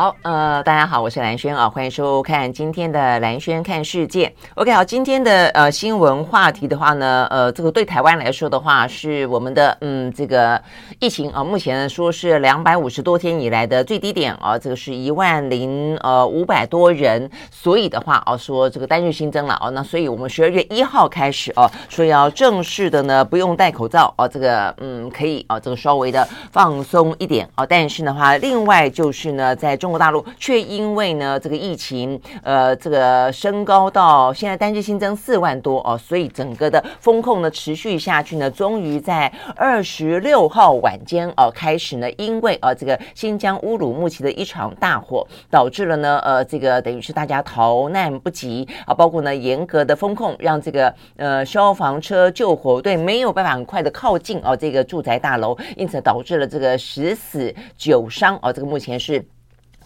[0.00, 4.34] 好，呃，大家好，我是兰轩啊，欢迎收看今天的兰轩看世界。
[4.54, 10.58] OK，好，今天的呃新闻话题的话呢，呃，这个对台湾来说的话，是我们的嗯这个
[11.00, 39.26] 疫情啊，目前说是两百五十多天以来的最低点啊，这个是一万零呃五百多人，所以的话啊，说这个单日新增了啊，那所以我们十二月一号开始啊，说要正式的呢不用戴口罩啊，这个嗯可以啊，这个稍微的放松一点啊，但是的话，另外就是呢，在中中国大陆却因为呢这个疫情呃这个升高到现在单日新增四万多哦，所以整个的风控呢持续下去呢，终于在
[39.56, 59.26] 二十六号晚间哦开始呢，因为呃这个新疆乌鲁木齐的一场大火，导致了呢呃这个等于是大家逃难不及啊，包括呢严格的风控，让这个呃消防车救火队没有办法很快的靠近哦这个住宅大楼，因此导致了这个十死九伤哦，这个目前是。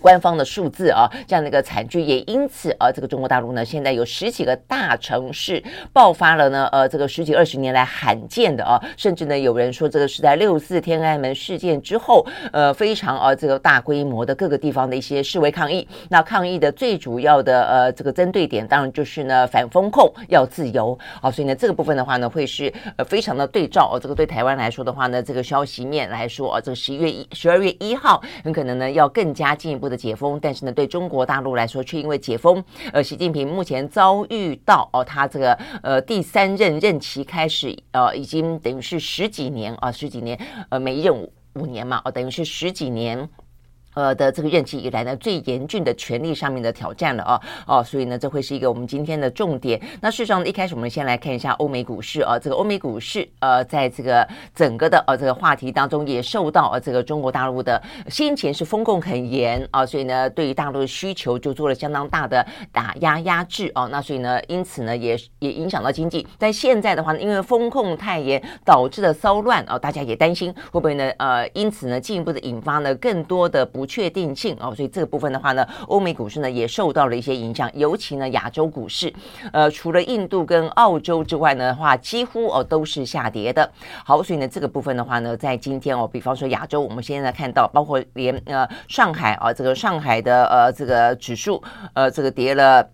[0.05, 15.89] 官方的数字啊，这样的一个惨剧，也因此啊，这个中国大陆呢，现在有十几个大城市爆发了呢，呃，这个十几二十年来罕见的啊，甚至呢，有人说这个是在六四天安门事件之后，呃，非常啊，这个大规模的各个地方的一些示威抗议。
[16.11, 29.94] 那抗议的最主要的呃这个针对点，当然就是呢反封控要自由啊，所以呢这个部分的话呢，会是呃非常的对照哦，这个对台湾来说的话呢，这个消息面来说啊，这个十一月一十二月一号很可能呢要更加进一步的。
[29.97, 41.15] 解封，但是呢，对中国大陆来说，却因为解封，呃，习近平目前遭遇到哦，他这个呃第三任任期开始，呃，已经等于是十几年啊、呃，十几年，呃，每一任
[41.55, 43.29] 五年嘛，哦，等于是十几年。
[43.95, 49.81] 呃的这个任期以来呢，最严峻的权力上面的挑战了啊哦，所以呢，这会是一个我们今天的重点。
[50.01, 66.27] 那事实上，一开始我们先来看一下欧美股市啊，这个欧美股市呃，在这个整个的呃这个话题当中，也受到呃这个中国大陆的先前是风控很严啊，所以呢，对于大陆的需求就做了相当大的打压压制啊，那所以呢，因此呢，也也影响到经济。
[66.37, 73.84] 但现在的话呢，因为风控太严导致的骚乱啊，大家也担心会不会呢呃，因此呢，进一步的引发呢更多的不。
[73.85, 79.13] 不确定性哦，所以这个部分的话呢，欧美股市呢也受到了一些影响，尤其呢亚洲股市，
[79.53, 83.71] 呃，除了印度跟澳洲之外呢话，几乎哦都是下跌的。
[84.03, 91.63] 好，所以呢这个部分的话呢，在今天哦，比方说亚洲，我们现在看到，包括连呃上海啊，这个上海的呃这个指数
[91.93, 92.89] 呃这个跌了。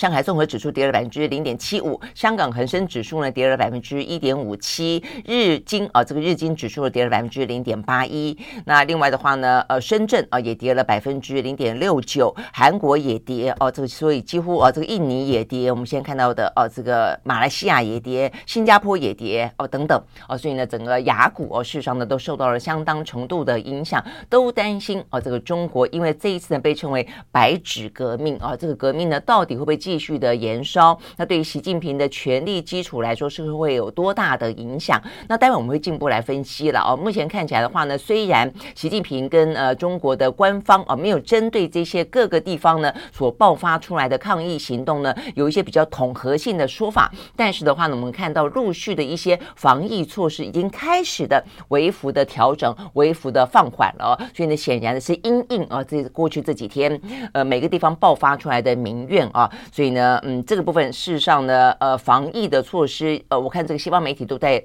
[0.00, 8.34] 上海综合指数跌了百分之零点七五，香港恒生指数呢跌了百分之一点五七，日经啊这个日经指数跌了百分之零点八一。
[8.64, 35.02] 那另外的话呢，呃，深圳啊也跌了百分之零点六九，韩国也跌哦，这个所以几乎啊这个印尼也跌，我们现在看到的哦这个马来西亚也跌，新加坡也跌哦等等哦，所以呢整个亚股哦事实上呢都受到了相当程度的影响，都担心哦这个中国因为这一次呢被称为白纸革命啊，这个革命呢到底会不会继继续的延烧，那对于习近平的权力基础来说，是会有多大的影响？
[35.26, 36.96] 那待会我们会进一步来分析了哦。
[36.96, 54.16] 目前看起来的话呢，虽然习近平跟呃中国的官方啊没有针对这些各个地方呢所爆发出来的抗议行动呢有一些比较统合性的说法，但是的话呢，我们看到陆续的一些防疫措施已经开始的微幅的调整、微幅的放缓了。
[54.32, 57.00] 所以呢，显然的是因应啊，这过去这几天
[57.32, 59.50] 呃每个地方爆发出来的民怨啊。
[59.80, 64.62] 所以呢，嗯，这个部分事实上呢，呃，防疫的措施，呃，我看这个西方媒体都在。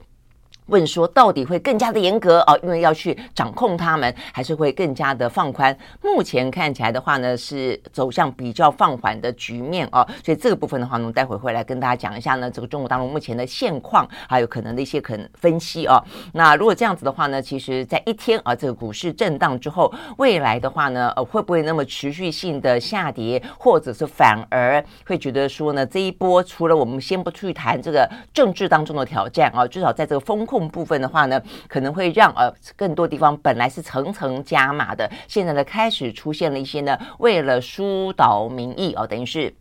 [0.68, 5.76] 问说到底会更加的严格啊，因为要去掌控他们，还是会更加的放宽？
[6.02, 16.04] 目前看起来的话呢，是走向比较放缓的局面啊，所以这个部分的话呢，待会会来跟大家讲一下呢，这个中国大陆目前的现况，还有可能的一些可能分析啊。
[16.34, 30.55] 那如果这样子的话呢，其实在一天啊，这个股市震荡之后，未来的话呢，呃，会不会那么持续性的下跌，或者是反而会觉得说呢，这一波除了我们先不去谈这个政治当中的挑战啊，至少在这个风控。
[30.60, 39.54] 部分的话呢，可能会让呃更多地方本来是层层加码的，现在呢开始出现了一些呢，为了疏导民意哦，等于是。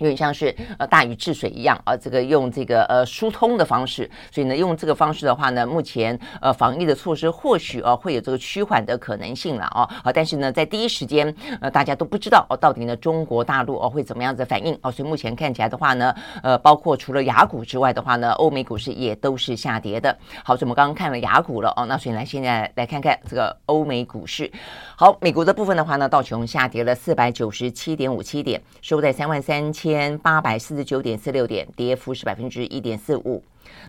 [0.00, 20.16] 有点像是呃大禹治水一样啊，这个用这个呃疏通的方式，所以呢用这个方式的话呢，目前呃防疫的措施或许呃会有这个趋缓的可能性了哦，好，但是呢在第一时间呃大家都不知道哦到底呢中国大陆哦会怎么样子反应哦，所以目前看起来的话呢，呃包括除了雅股之外的话呢，欧美股市也都是下跌的。
[20.42, 24.50] 好，所以我们刚刚看了雅股了哦，那所以来现在来看看这个欧美股市。
[24.96, 29.89] 好，美国的部分的话呢，道琼下跌了四百九十七点五七点，收在三万三千。
[29.90, 33.42] 千八百四十九点四六点，跌幅是百分之一点四五。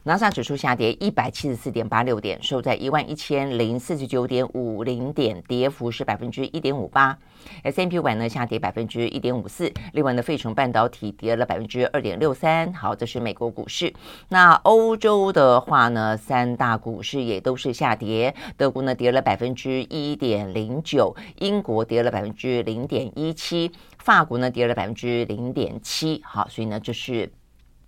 [0.03, 7.17] 纳斯指数下跌一百七十四点八六点，收在一万一千零四十九点五零点，跌幅是百分之一点五八。
[7.63, 9.71] S M P 五百呢下跌百分之一点五四。
[9.93, 12.71] 另外呢，费城半导体跌了百分之二点六三。
[12.73, 13.93] 好，这是美国股市。
[14.29, 18.33] 那欧洲的话呢，三大股市也都是下跌。
[18.57, 23.71] 德国呢跌了百分之一点零九，英国跌了百分之零点一七，
[24.03, 26.21] 法国呢跌了百分之零点七。
[26.23, 27.31] 好，所以呢，这是。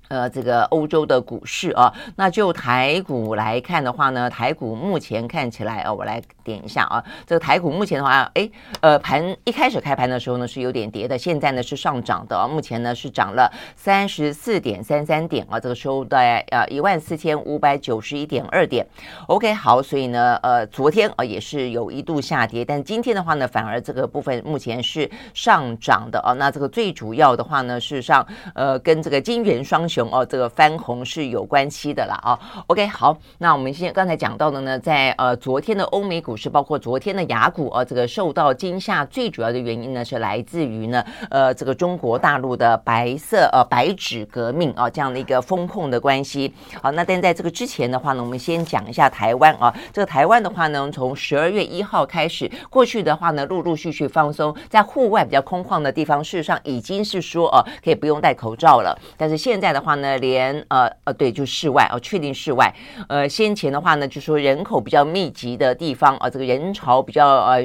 [0.09, 8.47] 呃，这个欧洲的股市啊，那就台股来看的话呢，台股目前看起来啊，我来点一下啊，这个台股目前的话，哎，
[8.81, 18.85] 呃，盘一开始开盘的时候呢是有点跌的，现在呢是上涨的，目前呢是涨了三十四点三三点啊，这个收在呃一万四千五百九十一点二点。
[19.27, 26.33] OK，好，所以呢，呃，昨天啊也是有一度下跌，但今天的话呢，反而这个部分目前是上涨的啊。
[26.33, 28.23] 那这个最主要的话呢，事实上，
[28.53, 30.02] 呃，跟这个金元双雄。
[30.11, 32.39] 哦，这个翻红是有关系的啦啊。
[32.67, 46.53] OK，好，那我们现在刚才讲到的呢，在呃昨天的欧美股市，包括昨天的雅股啊，这个受到惊吓最主要的原因呢，是来自于呢呃这个中国大陆的白色呃白纸革命啊这样的一个风控的关系。
[46.81, 49.73] 好，那但在这个之前的话呢，我们先讲一下台湾啊。
[49.91, 58.97] 这个台湾的话呢，从十二月一号开始，过去的话呢，陆陆续续放松，在户外比较空旷的地方，事实上已经是说呃可以不用戴口罩了。
[59.17, 59.93] 但是现在的话。
[59.93, 62.73] 呢，连呃呃，对，就室外哦，确定室外。
[63.07, 67.61] 呃，先前的话呢，就说人口比较密集的地方啊，这个人潮比较呃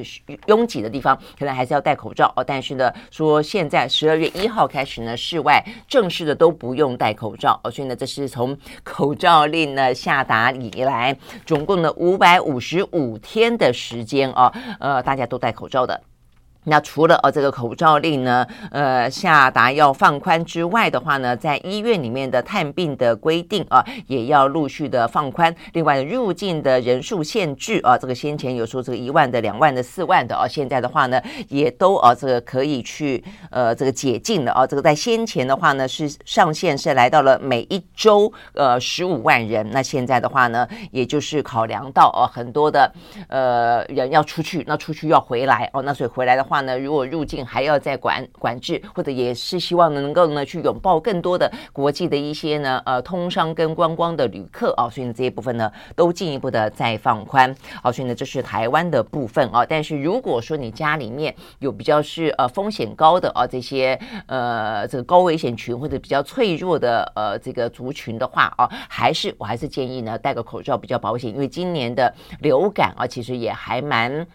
[0.47, 2.45] 拥挤的地方，可能还是要戴口罩哦。
[2.45, 7.71] 但是呢，说现在十二月一号开始呢，室外正式的都不用戴口罩哦。
[7.71, 11.17] 所以呢，这是从口罩令呢下达以来，
[11.47, 15.99] 总共呢五百五十五天的时间啊，呃，大家都戴口罩的。
[16.65, 25.55] 那除了呃这个口罩令呢，呃下达要放宽之外的话呢，在医院里面的探病的规定啊，也要陆续的放宽。
[25.73, 31.19] 另外入境的人数限制啊，这个先前有说这个一万的、两万的、四万的啊，现在的话呢，
[31.49, 34.67] 也都啊这个可以去呃这个解禁了啊。
[34.67, 39.67] 这个在先前的话呢，是上限是来到了每一周呃十五万人。
[39.71, 42.93] 那现在的话呢，也就是考量到啊很多的
[43.29, 46.59] 呃人要出去，那出去要回来哦，那所以回来的话。
[46.63, 57.55] 呢，如果入境还要再管管制，或者也是希望能够呢去拥抱更多的国际的一些呢呃通商跟观光的旅客啊，所以呢这一部分呢都进一步的再放宽。
[57.81, 59.65] 好，所以呢这是台湾的部分啊。
[59.65, 63.97] 但是如果说你家里面有比较是呃风险高的啊这些
[64.27, 74.27] 呃这个高危险群或者比较脆弱的呃这个族群的话啊，还是我还是建议呢戴个口罩比较保险，因为今年的流感啊其实也还蛮。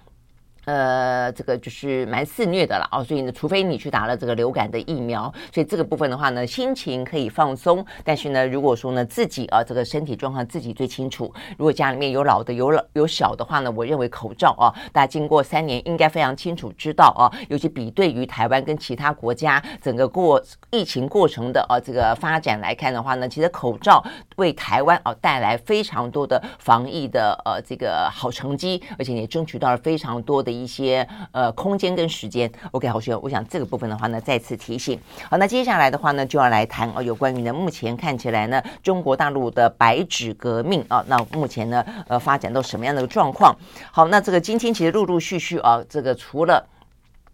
[0.65, 5.23] 呃，这个就是蛮肆虐的了啊，所以呢，除非你去打了这个流感的疫苗，
[5.53, 7.85] 所以这个部分的话呢，心情可以放松。
[8.03, 24.01] 但是呢，如果说呢自己啊这个身体状况自己最清楚，如果家里面有老的有老有小的话呢，我认为口罩啊，大家经过三年应该非常清楚知道啊，尤其比对于台湾跟其他国家整个过疫情过程的啊这个发展来看的话呢，其实口罩
[24.37, 30.52] 为台湾啊带来非常多的防疫的呃这个好成绩，而且也争取到了非常多的。
[30.53, 34.99] 一些呃空间跟时间，OK，好，学，我想这个部分的话呢，再次提醒。
[35.29, 43.55] 好，那接下来的话呢，就要来谈哦，有关于呢，目前看起来呢，中国大陆的白纸革命啊，那目前呢，呃，发展到什么样的状况？
[43.91, 46.63] 好，那这个今天其实陆陆续续啊，这个除了。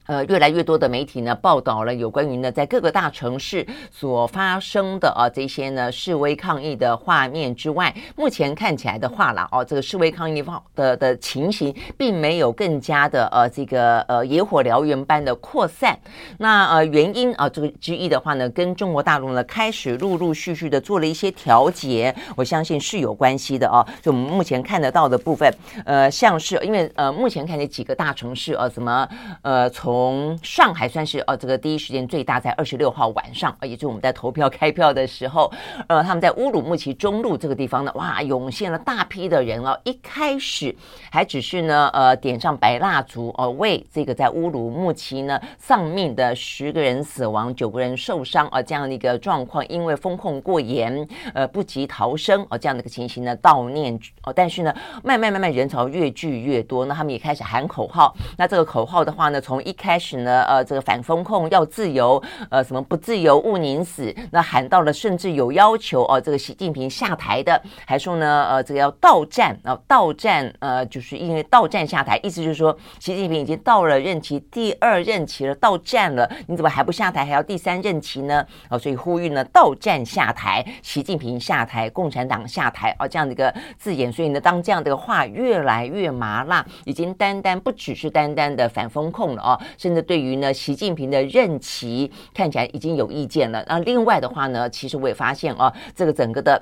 [0.09, 15.95] 呃，越来越多的媒体呢报道了有关于呢在各个大城市所发生的啊这些呢示威抗议的画面之外，目前看起来的话啦，哦，这个示威抗议方的的情形并没有更加的呃这个呃野火燎原般的扩散。
[16.39, 23.85] 那呃原因啊这个之一的话呢，跟中国大陆呢开始陆陆续续的做了一些调节，我相信是有关系的啊。
[24.01, 25.53] 就我们目前看得到的部分，
[25.85, 29.07] 呃，像是因为呃目前看见几个大城市啊，什么
[29.43, 35.51] 呃从从上海算是呃这个第一时间最大，在二十六号晚上啊，也就是我们在投票开票的时候，
[35.89, 39.77] 呃，他们在乌鲁木齐中路这个地方呢，哇，涌现了大批的人哦。
[39.83, 40.73] 一开始
[41.11, 58.15] 还只是呢，呃，点上白蜡烛哦，为这个在乌鲁木齐呢丧命的十个人死亡、九个人受伤啊这样的一个状况，因为封控过严，呃，不及逃生哦这样的一个情形呢悼念哦，但是呢，慢慢慢慢人潮越聚越多，那他们也开始喊口号。
[58.37, 78.45] 那这个口号的话呢，从一开开始呢，呃，这个反封控要自由，呃，什么不自由勿宁死，那喊到了甚至有要求哦，这个习近平下台的，还说呢，呃，这个要到站啊，到站，呃，就是因为到站下台，意思就是说习近平已经到了任期第二任期了，到站了，你怎么还不下台，还要第三任期呢？
[78.67, 93.63] 啊，所以呼吁呢，到站下台，习近平下台，共产党下台啊，这样的一个字眼，所以呢，当这样的话越来越麻辣，已经单单不只是单单的反封控了哦，甚至对于呢习近平的任期看起来已经有意见了。
[93.67, 96.61] 那另外的话呢，其实我也发现哦，这个整个的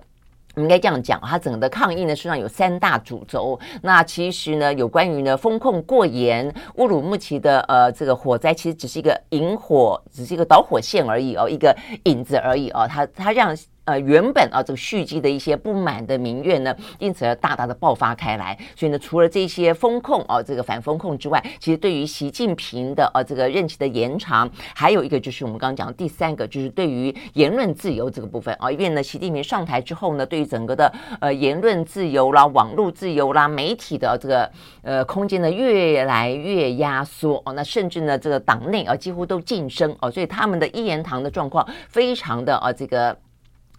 [0.56, 3.60] 应该这样讲，它整个的抗议呢，实际上有三大主轴。
[3.82, 13.56] 那其实呢，有关于呢封控过严，乌鲁木齐的呃这个火灾其实只是一个引火，只是一个导火线而已哦，一个引子而已哦，它它让。
[13.88, 18.56] 呃，原本啊，这个蓄积的一些不满的民怨呢，因此而大大的爆发开来。
[18.76, 34.52] 所以呢，除了这些封控啊，这个反封控之外，其实对于习近平的、啊、这个任期的延长，还有一个就是我们刚刚讲的第三个，就是对于言论自由这个部分啊，因为呢，习近平上台之后呢，对于整个的呃言论自由啦、网络自由啦、媒体的这个
[34.82, 43.18] 呃空间呢，越来越压缩哦，那甚至呢，这个党内啊几乎都晋升哦，所以他们的一言堂的状况非常的啊这个。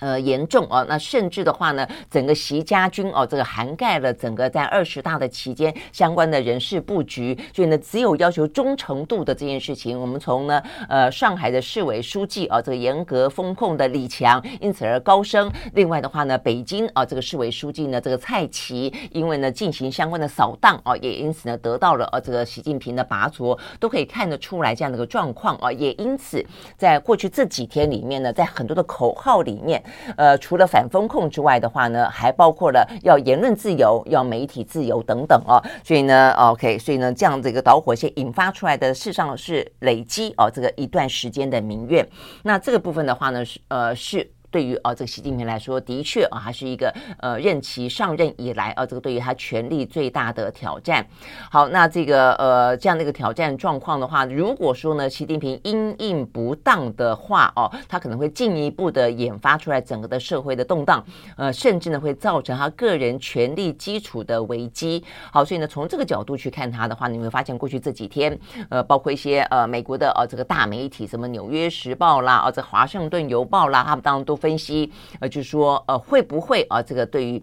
[0.00, 15.50] 呃，严重哦，那甚至的话呢，整个习家军哦，这个涵盖了整个在二十大的期间相关的人事布局，所以呢，只有要求忠诚度的这件事情，我们从呢，呃，上海的市委书记啊，这个严格风控的李强因此而高升。
[15.74, 26.44] 另外的话呢，北京啊，这个市委书记呢，这个蔡奇，因为呢进行相关的扫荡啊，也因此呢得到了呃这个习近平的拔擢，都可以看得出来这样的一个状况啊，也因此
[26.76, 29.82] 在过去这几天里面呢，在很多的口号里面。
[30.16, 35.62] 呃，除了反风控之外的话呢，还包括了要言论自由、要媒体自由等等哦。
[35.84, 42.06] 所以呢，OK，所以呢，这样的一个导火线引发出来的，事实上是累积哦，这个一段时间的民怨。
[42.42, 44.30] 那这个部分的话呢，是呃是。
[44.50, 51.06] 对于啊，这个习近平来说，的确啊，还是一个呃任期上任以来啊，这个对于他权力最大的挑战。
[51.50, 61.04] 好，那这个呃这样的一个挑战状况的话，如果说呢，习近平因应不当的话哦，他可能会进一步的引发出来整个的社会的动荡，
[61.36, 65.04] 呃，甚至呢会造成他个人权力基础的危机。
[65.30, 68.38] 好，所以呢，从这个角度去看他的话，你会发现过去这几天，
[68.70, 74.37] 呃，包括一些呃美国的呃这个大媒体，什么《纽约时报》啦，啊，这《华盛顿邮报》啦，他们当然都。
[74.38, 74.90] 分析，
[75.20, 76.80] 呃，就是说，呃，会不会啊？
[76.80, 77.42] 这个对于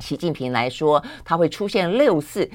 [0.00, 2.50] 习近平来说，他会出现六四。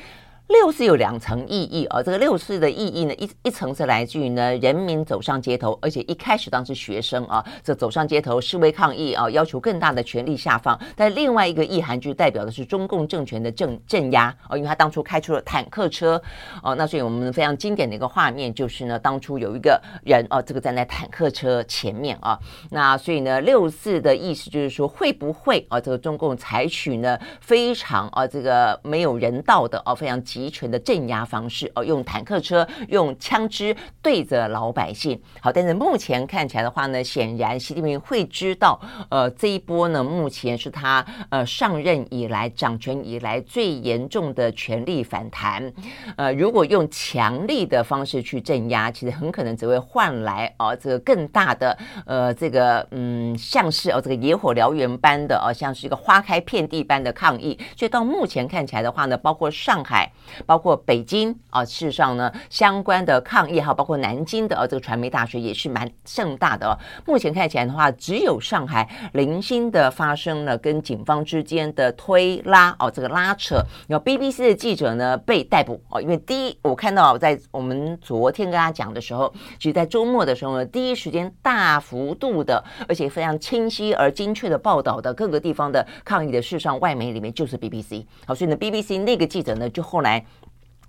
[0.50, 10.77] 六四有两层意义啊，这个六四的意义呢，一一层是来自于呢人民走上街头，而且一开始当时学生啊，这走上街头示威抗议啊，要求更大的权力下放。
[10.97, 16.21] 但另外一个意涵就代表的是中共政权的镇镇压啊，因为他当初开出了坦克车
[16.62, 22.38] 哦，那所以我们非常经典的一个画面就是呢，当初有一个人啊，这个站在坦克车前面啊，
[22.69, 30.21] 那所以呢，六四的意思就是说会不会啊，这个中共采取呢非常啊这个没有人道的啊非常。
[30.34, 35.20] 集权的镇压方式哦，用坦克车、用枪支对着老百姓。
[35.40, 45.72] 好，但是目前看起来的话呢，显然习近平会知道，呃，这一波呢，目前是他呃上任以来掌权以来最严重的权力反弹。
[46.18, 57.56] 呃，如果用强力的方式去镇压，其实很可能只会换来哦、呃、这个更大的呃这个嗯，像是哦这个野火燎原般的哦，像是一个花开遍地般的抗议。
[57.78, 60.12] 所以到目前看起来的话呢，包括上海。
[60.46, 66.77] 包括北京啊，事实上呢，相关的抗议哈，包括南京的啊，这个传媒大学也是蛮盛大的哦。
[67.06, 73.62] 目前看起来的话，只有上海零星的发生了跟警方之间的推拉哦，这个拉扯。
[73.88, 88.06] 然后 BBC 的记者呢被逮捕哦，因为第一我看到在我们昨天跟他讲的时候，其实在周末的时候呢，第一时间大幅度的而且非常清晰而精确的报道的各个地方的抗议的事实上，外媒里面就是 BBC。
[88.25, 90.12] 好，所以呢，BBC 那个记者呢就后来。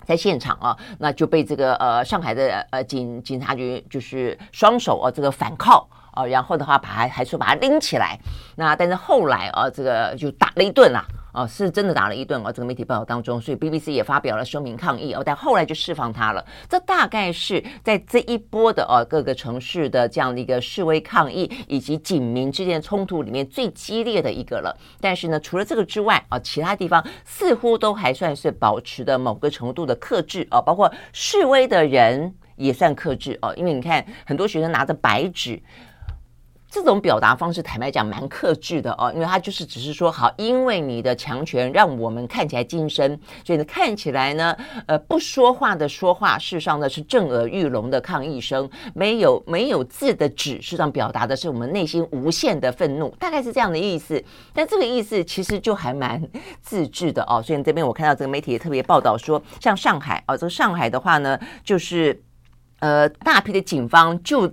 [0.04, 8.18] 在现场啊，那就被这个呃上海的呃警警察局就是双手啊这个反铐啊，然后的话把他还说把他拎起来，
[8.56, 11.04] 那但是后来啊这个就打了一顿啦
[11.34, 12.52] 哦，是真的打了一顿哦。
[12.52, 16.42] 这个媒体报道当中，所以 BBC 也发表了声明抗议哦，但后来就释放他了。
[16.68, 24.74] 这大概是在这一波的哦各个城市的这样的一个示威抗议以及警民之间的冲突里面最激烈的一个了。
[25.00, 35.60] 但是呢，除了这个之外啊，其他地方似乎都还算是保持的某个程度的克制啊，包括示威的人也算克制哦，因为你看很多学生拿着白纸。
[36.74, 43.16] 这种表达方式，坦白讲，蛮克制的哦，因为他就是只是说，好，因为你的强权让我们看起来精神，
[43.46, 54.20] 所以，看起来呢，呃，不说话的说话，事实上呢是震耳欲聋的抗议声，没有没有字的纸，事实上表达的是我们内心无限的愤怒，大概是这样的意思。
[54.52, 56.20] 但这个意思其实就还蛮
[56.60, 62.20] 自制的哦，所以这边我看到这个媒体也特别报道说，像上海哦，这个上海的话呢，就是
[62.80, 64.52] 呃，大批的警方就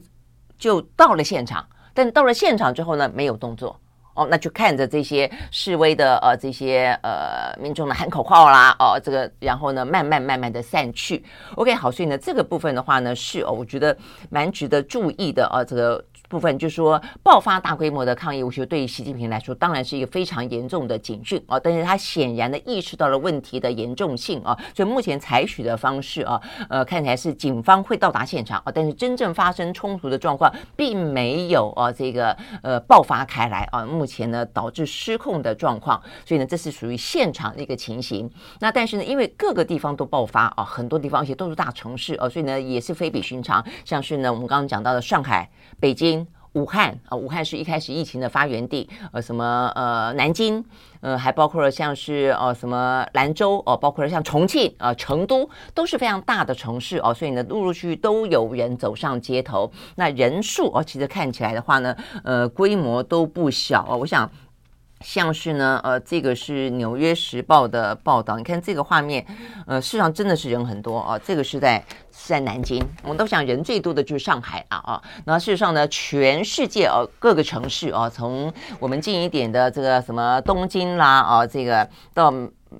[0.59, 1.65] 就到了现场。
[1.93, 3.79] 但到了现场之后呢，没有动作
[4.13, 11.23] 哦，那就看着这些示威的呃这些呃民众的喊口号啦，哦，这个然后呢慢慢慢慢的散去。
[11.55, 13.97] OK，好，所以呢这个部分的话呢是哦，我觉得
[14.29, 16.03] 蛮值得注意的啊，这个。
[16.31, 21.59] 部分就是说，爆发大规模的抗议，我觉得对于习近平来说，当然是一个非常严重的警讯啊。
[21.59, 33.85] 但是他显然的意识到了问题的严重性啊，所以目前采取的方式啊，呃，看起来是警方会到达现场啊，但是真正发生冲突的状况并没有啊，这个呃爆发开来啊。
[33.85, 38.31] 目前呢，导致失控的状况，所以呢，这是属于现场的一个情形。
[38.61, 43.61] 那但是呢，因为各个地方都爆发啊，很多地方而且都是大城市啊，所以呢，也是非比寻常。
[43.83, 46.20] 像是呢，我们刚刚讲到的上海、北京。
[46.53, 50.63] 武汉啊，武汉是一开始疫情的发源地，呃，什么呃，南京，
[50.99, 64.29] 呃，还包括了像是、呃、什么兰州哦、呃，包括了像重庆啊、呃、成都都是非常大的城市哦、所以呢，陆陆续续都有人走上街头，那人数哦、其实看起来的话呢，呃，规模都不小哦、我想。
[65.03, 69.25] 像是呢，呃，这个是《纽约时报》的报道，你看这个画面，
[69.65, 71.19] 呃，事实上真的是人很多啊。
[71.19, 75.01] 这个是在是在南京，我们都想人最多的就是上海啊啊。
[75.25, 82.33] 那事实上呢，全世界哦，各个城市啊，从我们近一点的这个什么东京啦啊，这个到。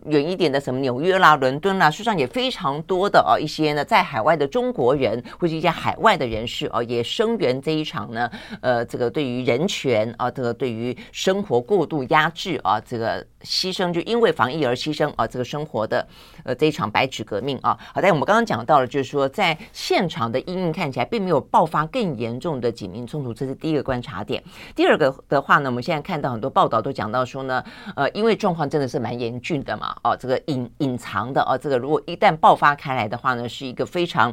[0.06, 8.32] 远一点的什么纽约啦、伦敦啦，事实上也非常多的哦，一些呢在海外的中国人或者一些海外的人士哦，也声援这一场呢，
[8.62, 13.26] 呃，这个对于人权啊，这个对于生活过度压制啊，这个。
[13.44, 16.08] 牺牲就因为防疫而牺牲啊，这个生活的
[16.44, 24.44] 呃这一场白纸革命啊，好，但我们刚刚讲到了，就是说在现场的阴影看起来并没有爆发更严重的警民冲突，这是第一个观察点。
[24.76, 27.64] 第二个的话呢，我们现在看到很多报道都讲到说呢，
[27.96, 34.32] 呃，因为状况真的是蛮严峻的嘛，哦，这个隐隐藏的啊，这个如果一旦爆发开来的话呢，是一个非常。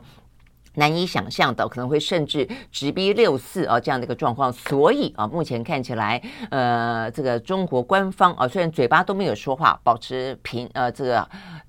[0.75, 11.29] 难以想象的，可能会甚至直逼六四啊这样的一个状况，所以啊，目前看起来，呃，这个中国官方啊，虽然嘴巴都没有说话，保持平呃这个。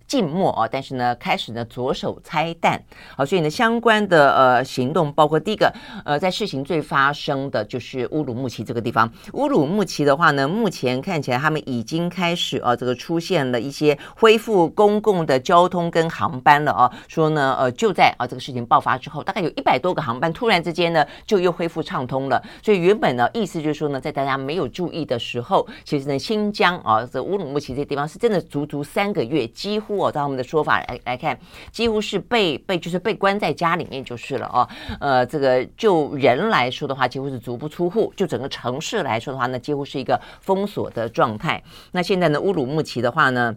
[0.09, 2.81] 静默啊，但是呢，开始呢着手拆弹，
[3.15, 5.71] 好，所以呢，相关的呃行动包括第一个，
[6.03, 9.07] 呃，在事情最发生的就是乌鲁木齐这个地方。
[9.33, 22.41] 乌鲁木齐的话呢，目前看起来他们已经开始啊，这个出现了一些恢复公共的交通跟航班了啊，说呢，呃，就在啊这个事情爆发之后，大概有一百多个航班突然之间呢就又恢复畅通了。
[22.63, 29.98] 所以原本呢，意思就是说呢，在大家没有注意的时候，其实呢，新疆啊这乌鲁木齐这地方是真的足足三个月几乎。
[29.99, 31.37] 我照他们的说法来来看，
[31.71, 34.67] 几乎是被被就是被关在家里面就是了哦。
[34.99, 41.61] 呃，这个就人来说的话，几乎是足不出户；就整个城市来说的话呢，几乎是一个封锁的状态。
[41.91, 43.55] 那现在呢，乌鲁木齐的话呢？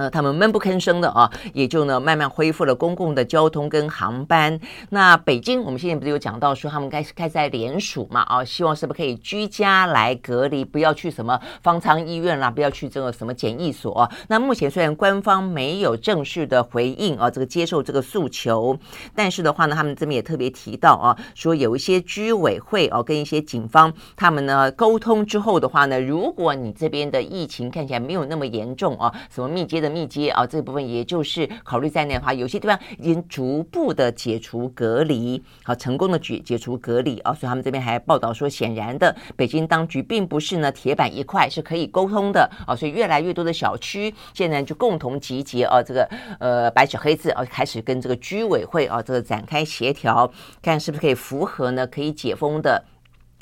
[0.00, 4.58] 呃，他们闷不吭声的啊，也就呢慢慢恢复了公共的交通跟航班。
[4.88, 8.22] 那北京，我们现在不是有讲到说他们开始开始在联署嘛？
[8.22, 14.10] 啊，希望是不是可以居家来隔离，不要去什么方舱医院啦，不要去这个什么检疫所。
[14.28, 18.78] 那目前虽然官方没有正式的回应啊，这个接受这个诉求，
[19.14, 29.89] 但是的话呢，他们这边也特别提到啊，说有一些居委会啊跟一些警方他们呢沟通之后的话呢，如果你这边的疫情看起来没有那么严重啊，什么密接的。
[29.90, 50.30] 密接啊，这部分也就是考虑在内的话，有些地方已经逐步的解除隔离，好，成功的解解除隔离啊，所以他们这边还报道说，显然的，北京当局并不是呢铁板一块，是可以沟通的啊，所以越来越多的小区现在就共同集结啊，这个呃白纸黑字啊，开始跟这个居委会啊这个展开协调，
[50.62, 52.82] 看是不是可以符合呢可以解封的。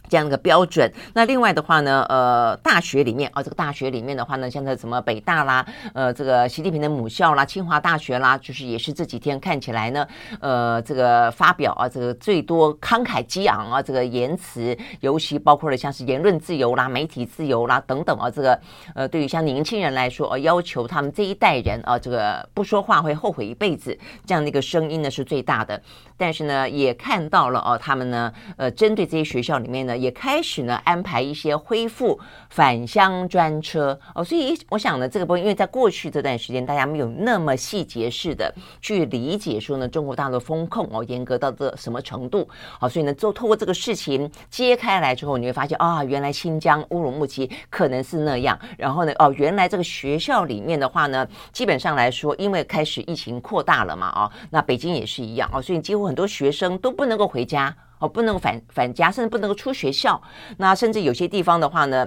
[0.08, 0.92] 这样的一个标准。
[1.14, 10.06] 那另外的话呢，呃，大学里面啊，这个大学里面的话呢，像这什么北大啦，呃，这个习近平的母校啦，清华大学啦，就是也是这几天看起来呢，
[10.40, 18.58] 呃，这个发表啊，这个最多慷慨激昂啊，这个言辞，尤其包括了像是言论自由啦、媒体自由啦等等啊，这个
[18.94, 25.80] 呃，对于像年轻人来说，呃，要求他们这一代人啊，这个不说话会后悔一辈子，这样的一个声音呢是最大的。
[26.16, 33.98] 但是呢，也看到了哦，他们呢，呃，针对这些学校里面呢，也开始呢安排一些恢复返乡专车。
[34.14, 42.48] 哦，所以我想呢，这个部分，因为在过去这段时间，大家没有那么细节式的去理解说呢，中国大陆风控哦严格到这什么程度，
[42.80, 56.08] 好，所以呢，就透过这个事情揭开来之后，你会发现啊，原来新疆乌鲁木齐可能是那样，然后呢，哦，原来这个学校里面的话呢，基本上来说，因为开始疫情扩大了嘛，哦，那北京也是一样哦，所以几乎。
[56.08, 57.76] 很多学生都不能够回家。
[57.98, 60.20] 哦，不能返返家，甚至不能够出学校。
[60.58, 62.06] 那甚至有些地方的话呢，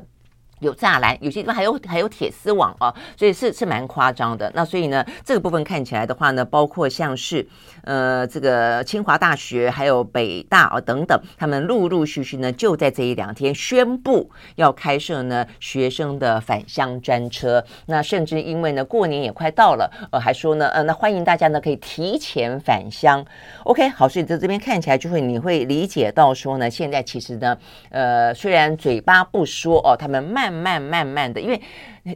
[0.60, 4.52] 有栅栏，有些地方还有还有铁丝网啊，所以是是蛮夸张的。
[4.56, 7.48] 那所以呢，这个部分看起来的话呢，包括像是
[7.84, 17.64] 呃这个清华大学还有北大啊等等，他们陆陆续续呢就在这一两天宣布要开设呢学生的返乡专车。
[17.88, 23.26] 那甚至因为呢过年也快到了，呃还说呢呃那欢迎大家呢可以提前返乡。
[23.64, 27.58] OK 好，所以在这边看起来就会你会理解到说呢，现在其实呢
[27.90, 30.52] 呃虽然嘴巴不说哦，他们慢。
[30.52, 31.60] 慢慢慢的，因为。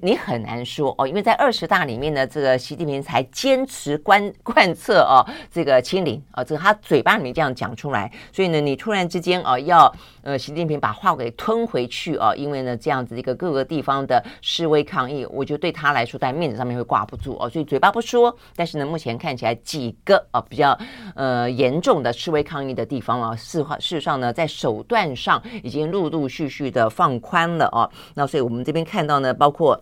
[0.02, 5.24] 你很难说哦，因为在二十大里面呢，这个习近平才坚持贯贯彻哦，
[5.56, 9.90] 这个清零啊，这个他嘴巴里面这样讲出来，所以呢，你突然之间啊，要
[10.22, 20.78] 呃习近平把话给吞回去啊，因为呢这样子一个各个地方的示威抗议，我觉得对他来说在面子上面会挂不住哦，所以嘴巴不说，但是呢，目前看起来几个啊比较
[21.16, 29.82] 呃严重的示威抗议的地方啊，事事实上呢，在手段上已经陆陆续续的放宽了啊，那所以我们这边看到呢，包括。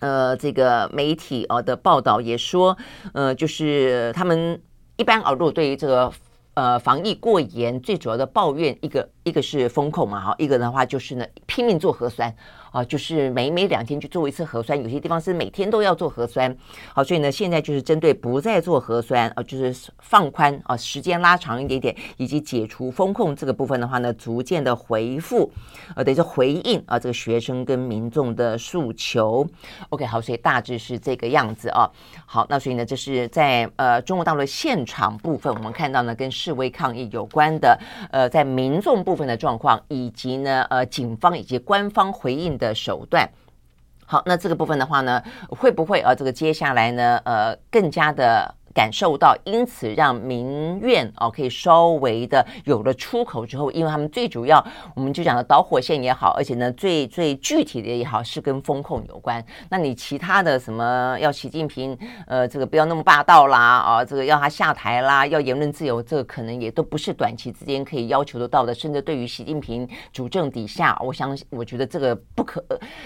[0.00, 2.76] 呃，这个媒体啊的报道也说，
[3.14, 4.60] 呃，就是他们
[4.96, 6.12] 一般啊，如果对于这个
[6.54, 12.34] 呃防疫过严，最主要的抱怨一个一个是风控嘛，哈，一个的话就是呢拼命做核酸。
[12.72, 16.56] 啊，就是每每两天去做一次核酸，有些地方是每天都要做核酸。
[16.94, 25.52] 好，所以呢，现在就是针对不再做核酸啊，就是放宽啊，时间拉长一点点，以及解除封控这个部分的话呢，逐渐的回复，
[25.94, 29.46] 呃，等于说回应啊，这个学生跟民众的诉求。
[29.90, 31.90] OK，好，所以大致是这个样子啊。
[32.24, 37.78] 好，那所以呢，这是在呃中国大陆现场部分，我们看到呢，跟示威抗议有关的，
[38.10, 43.28] 呃，在民众部分的状况，以及呢，呃，警方以及官方回应的手段，
[44.06, 48.54] 好，那这个部分的话呢，会不会呃，这个接下来呢，呃，更加的。
[48.74, 59.44] 感受到，因此让民怨哦可以稍微的有了出口之后，因为他们最主要，我们就讲的导火线也好，而且呢最最具体的也好，是跟风控有关。
[59.68, 68.74] 那你其他的什么要习近平呃这个不要那么霸道啦啊、这个要他下台啦，要言论自由，这个可能也都不是短期之间可以要求得到的。
[68.74, 72.64] 甚至对于习近平主政底下，我想我觉得这个不可，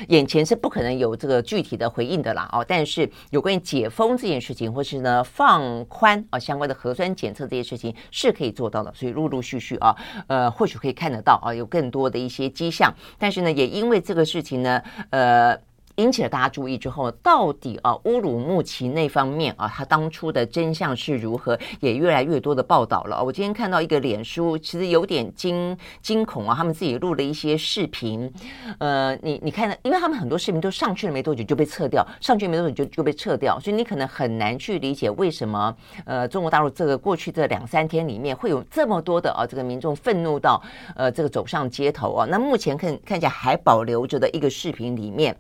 [0.09, 2.65] 眼前是不可能有这个具体的回应的啦哦。
[2.67, 5.56] 但是有关于解封这件事情，或是呢放。
[5.57, 12.93] 放宽啊，相关的核酸检测这些事情是可以做到的，所以陆陆续续啊，呃，或许可以看得到啊，有更多的一些迹象。
[13.19, 15.59] 但是呢，也因为这个事情呢，呃。
[15.97, 23.23] 引起了大家注意之后，到底啊乌鲁木齐那方面啊，他当初的真相是如何，也越来越多的报道了。
[23.23, 28.31] 我今天看到一个脸书，其实有点惊惊恐啊，他们自己录了一些视频。
[28.79, 40.63] 呃，你你看，因为他们很多视频都上去了没多久就被撤掉，上去没多久就就被撤掉，所以你可能很难去理解为什么呃中国大陆这个过去这两三天里面会有这么多的啊这个民众愤怒到
[40.95, 42.27] 呃这个走上街头啊。
[42.29, 45.35] 那目前看看起来还保留着的一个视频里面。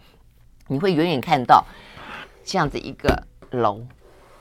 [0.68, 1.64] 你会远远看到
[2.44, 3.80] 这样子一个楼，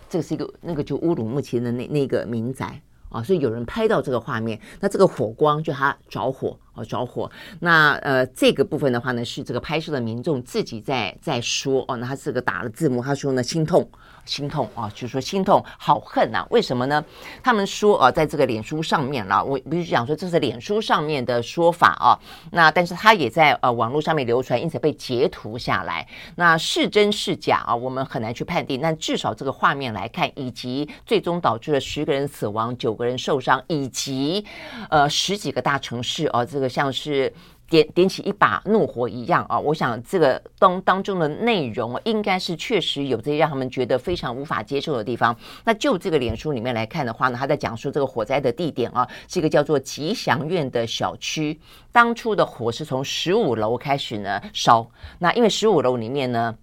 [0.10, 6.58] 这是一个那个就乌鲁木齐的那那个民宅啊，所以有人拍到这个画面，那这个火光就它着火。
[6.78, 7.32] 哦，着火。
[7.62, 11.96] 那呃，这个部分的话呢，是这个拍摄的民众自己在在说哦。
[11.96, 13.90] 那他这个打了字幕，他说呢，心痛，
[14.26, 17.04] 心痛啊，就是说心痛，好恨呐、为什么呢？
[17.42, 22.20] 他们说啊，在这个脸书上面了，我必须讲说这是脸书上面的说法啊。
[22.52, 26.08] 那但是他也在呃网络上面流传，因此被截图下来。
[26.36, 27.76] 那是真是假啊？
[27.76, 28.80] 我们很难去判定。
[28.82, 34.46] 但至少这个画面来看，以及最终导致了十个人死亡、九个人受伤，以及
[34.90, 36.70] 呃十几个大城市啊，这个。
[36.76, 37.32] 像是
[37.70, 39.60] 点点起一把怒火一样啊！
[39.60, 45.36] 我想这个当当中的内容应该是确实有这些让他们觉得非常无法接受的地方。
[45.64, 51.60] 那就这个脸书里面来看的话呢，他在讲述这个火灾的地点啊，是一个叫做吉祥苑的小区。
[51.92, 54.88] 当初的火是从十五楼开始呢烧，
[55.20, 56.56] 那因为十五楼里面呢。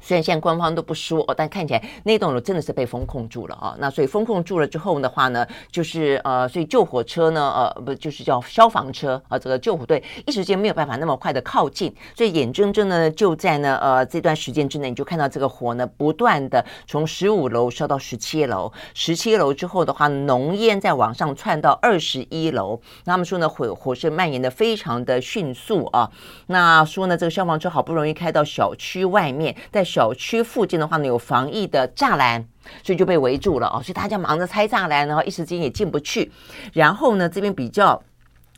[0.00, 3.76] 虽然现在官方都不说，但看起来那栋楼真的是被封控住了啊。
[3.78, 22.80] 那所以封控住了之后的话呢，就是呃，所以救火车呢，呃，不就是叫消防车啊，这个救火队一时间没有办法那么快的靠近，所以眼睁睁呢就在呢呃这段时间之内，你就看到这个火呢不断的从十五楼烧到十七楼，十七楼之后的话，浓烟再往上窜到二十一楼。
[23.04, 26.10] 那他们说呢，火火势蔓延的非常的迅速啊。
[26.46, 32.46] 那说呢，这个消防车好不容易开到小区外面，在小区附近的话呢，有防疫的栅栏，
[32.84, 33.82] 所以就被围住了哦。
[33.82, 36.30] 所以大家忙着拆栅栏，然后一时间也进不去。
[36.72, 38.00] 然后呢，这边比较，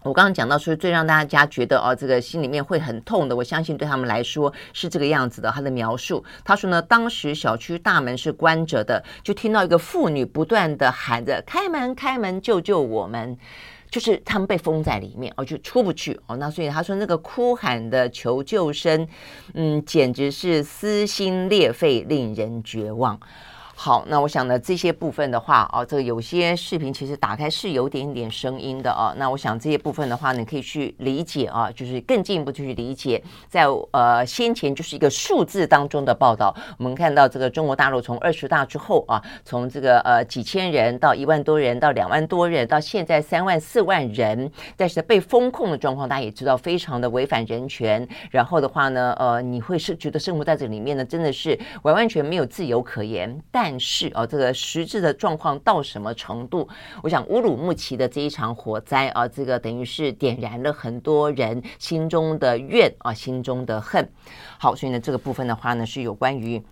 [0.03, 5.51] 我刚刚讲到说最让大家觉得哦，这个心里面会很痛的，我相信对他们来说是这个样子的。
[5.51, 13.39] 他的描述，他说呢，当时小区大门是关着的，就听到一个妇女不断的喊着：“开门，开门，救救我们！”
[13.93, 16.37] 就是他们被封在里面哦，就出不去哦。
[16.39, 19.07] 那所以他说那个哭喊的求救声，
[19.53, 23.21] 嗯，简直是撕心裂肺，令人绝望。
[23.85, 29.13] 好，那我想呢，这些部分的话，哦，这个有些视频其实打开是有点点声音的哦。
[29.17, 48.07] 那我想这些部分的话，你可以去理解啊，就是更进一步去理解，在呃先前就是一个数字当中的报道，我们看到这个中国大陆从二十大之后啊，从这个呃几千人到一万多人到两万多人，到现在三万四万人，但是被封控的状况，大家也知道非常的违反人权。
[48.31, 53.72] 然后的话呢，呃，你会是觉得生活在这里面呢，真的是完完全没有自由可言，但。
[53.79, 56.69] 是啊，这个实质的状况到什么程度？
[57.03, 64.09] 我想乌鲁木齐的这一场火灾啊，这个等于是点燃了很多人心中的怨啊，心中的恨。
[64.59, 66.63] 好，所以呢，这个部分的话呢，是有关于。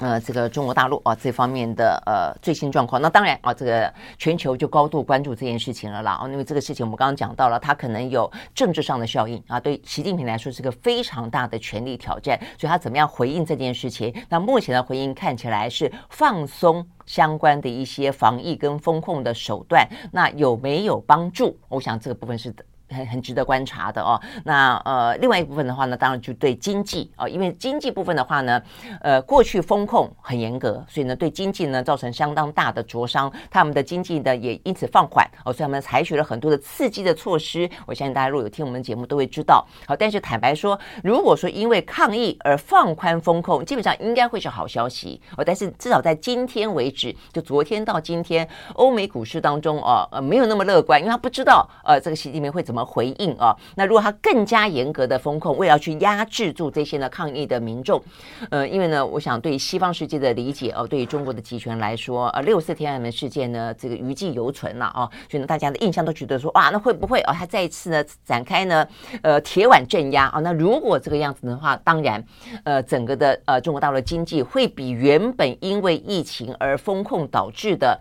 [0.00, 6.12] 呃，这个中国大陆啊，这方面的呃最新状况，那当然啊，这个全球就高度关注这件事情了啦。
[6.12, 14.12] 啊，因为这个事情我们刚刚讲到了，它可能有政治上的效应啊，对习近平来说是个非常大的权力挑战，所以他怎么样回应这件事情？
[14.28, 21.56] 那目前的回应看起来是放松相关的一些防疫跟风控的手段，那有没有帮助？
[21.68, 22.64] 我想这个部分是的。
[22.92, 24.20] 很很值得观察的哦。
[24.44, 28.60] 那呃，另外一部分的话呢，当然就对经济啊、哦，因为经济部分的话呢，
[29.00, 33.32] 呃，过去风控很严格，所以呢，对经济呢造成相当大的灼伤。
[33.50, 37.68] 他们的经济呢也因此放缓哦，所以他们采取了很多的刺激的措施。
[37.86, 39.66] 我相信大家如果有听我们节目都会知道。
[39.86, 45.42] 好，但是坦白说，如果说因为抗疫而放宽风控，基本上应该会是好消息哦。
[45.42, 52.81] 但是至少在今天为止，就昨天到今天，欧美股市当中哦，呃，没有那么乐观，因为他不知道呃这个习近平会怎么。
[52.84, 58.02] 回应啊，那如果他更加严格的封控，为了去压制住这些呢抗议的民众，
[58.50, 68.86] 呃，因为呢，我想对西方世界的理解哦，对于中国的集权来说，呃，六四天安门事件呢，这个余悸犹存了啊，所以呢，大家的印象都觉得说，哇，那会不会哦，他再一次呢展开呢，
[69.22, 70.40] 呃，铁腕镇压啊？
[70.40, 72.24] 那如果这个样子的话，当然，
[72.64, 78.00] 呃，整个的呃中国大陆的经济会比原本因为疫情而封控导致的。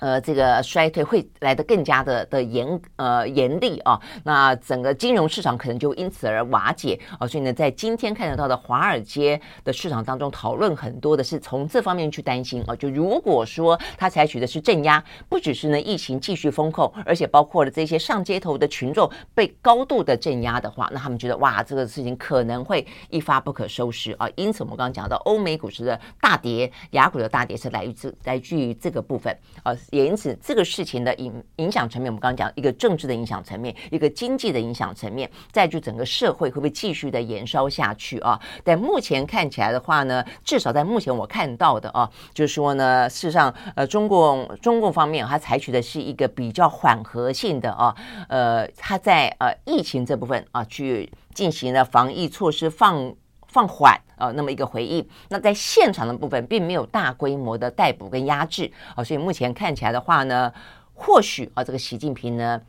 [0.00, 29.36] 呃，这个衰退会来得更加的的严呃严厉啊，那整个金融市场可能就因此而瓦解啊，所以呢，在今天看得到的华尔街的市场当中，讨论很多的是从这方面去担心啊，就如果说他采取的是镇压，不只是呢疫情继续封控，而且包括了这些上街头的群众被高度的镇压的话，那他们觉得哇，这个事情可能会一发不可收拾啊，因此我们刚刚讲到欧美股市的大跌，雅股的大跌是来自来自于这个部分。
[29.62, 29.76] 啊。
[29.90, 38.40] 也因此，这个事情的影影响层面，我们刚刚讲一个政治的影响层面，一个经济的影响层面，再就整个社会会不会继续的延烧下去啊？
[38.64, 47.94] 但目前看起来的话呢，至少在目前我看到的啊，就是说呢，事实上，呃，中共中共方面它采取的是一个比较缓和性的啊，
[48.28, 53.14] 呃，它在呃疫情这部分啊去进行了防疫措施放
[53.50, 54.00] 放缓。
[54.16, 60.52] 呃，那么一个回应，那在现场的部分并没有大规模的逮捕跟压制啊，所以目前看起来的话呢，
[60.92, 62.60] 或许啊，这个习近平呢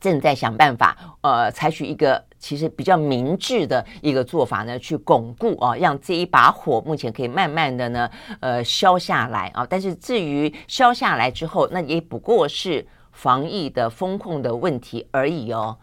[0.00, 9.64] 正在想办法，呃，采取一个其实比较明智的一个做法呢，去巩固啊，让这一把火目前可以慢慢的呢，呃，消下来啊。
[9.64, 15.78] 但是至于消下来之后，那也不过是防疫的风控的问题而已哦。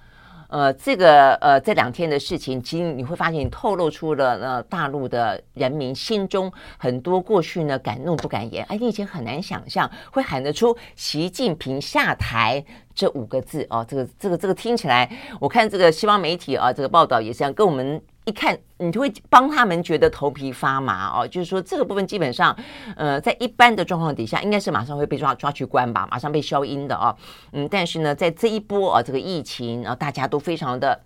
[0.47, 8.65] 呃，这个呃这两天的事情，其实你会发现，你透露出了呃大陆的人民心中很多过去呢敢怒不敢言。
[8.69, 12.63] 哎，你以前很难想象会喊得出“习近平下台”
[12.95, 13.86] 这五个字哦。
[13.88, 18.01] 这个这个这个听起来，我看这个西方媒体啊，这个报道也是这样，跟我们。
[18.28, 21.26] 一看，你就会帮他们觉得头皮发麻哦。
[21.26, 22.54] 就是说，这个部分基本上，
[22.98, 27.16] 呃，在一般的状况底下，应该是马上会被抓抓去关吧，马上被消音的哦。
[27.54, 31.00] 嗯，但是呢，在这一波啊，这个疫情啊，大家都非常的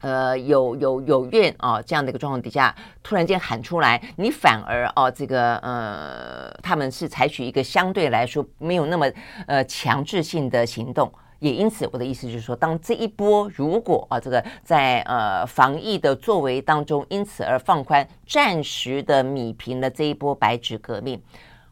[0.00, 9.06] 呃有有有怨啊，这样的一个状况底下，突然间喊出来，你反而哦，这个呃，他们是采取一个相对来说没有那么
[9.46, 11.12] 呃强制性的行动。
[11.44, 21.20] 也因此，我的意思就是说，当这一波如果啊，这个在呃防疫的作为当中，因此而放宽，暂时的米平了这一波白纸革命。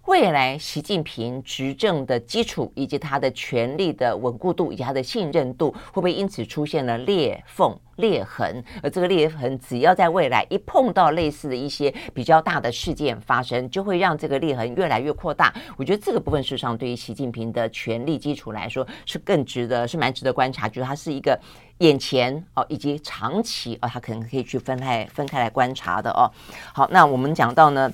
[0.07, 8.63] 未来习近平执政的基础，以及他的权力的稳固度，以及他的信任度，会不会因此出现了裂缝、裂痕？
[8.83, 15.55] 而这个裂痕，只要在未来一碰到类似的一些比较大的事件发生，就会让这个裂痕越来越扩大。
[15.77, 20.69] 我觉得这个部分事实上对于习近平的权力基础来说，是更值得，是蛮值得观察。
[20.69, 21.39] 就是它是一个
[21.79, 26.29] 眼前哦，以及长期哦，它可能可以去分开分开来观察的哦。
[26.75, 27.91] 好，那我们讲到呢。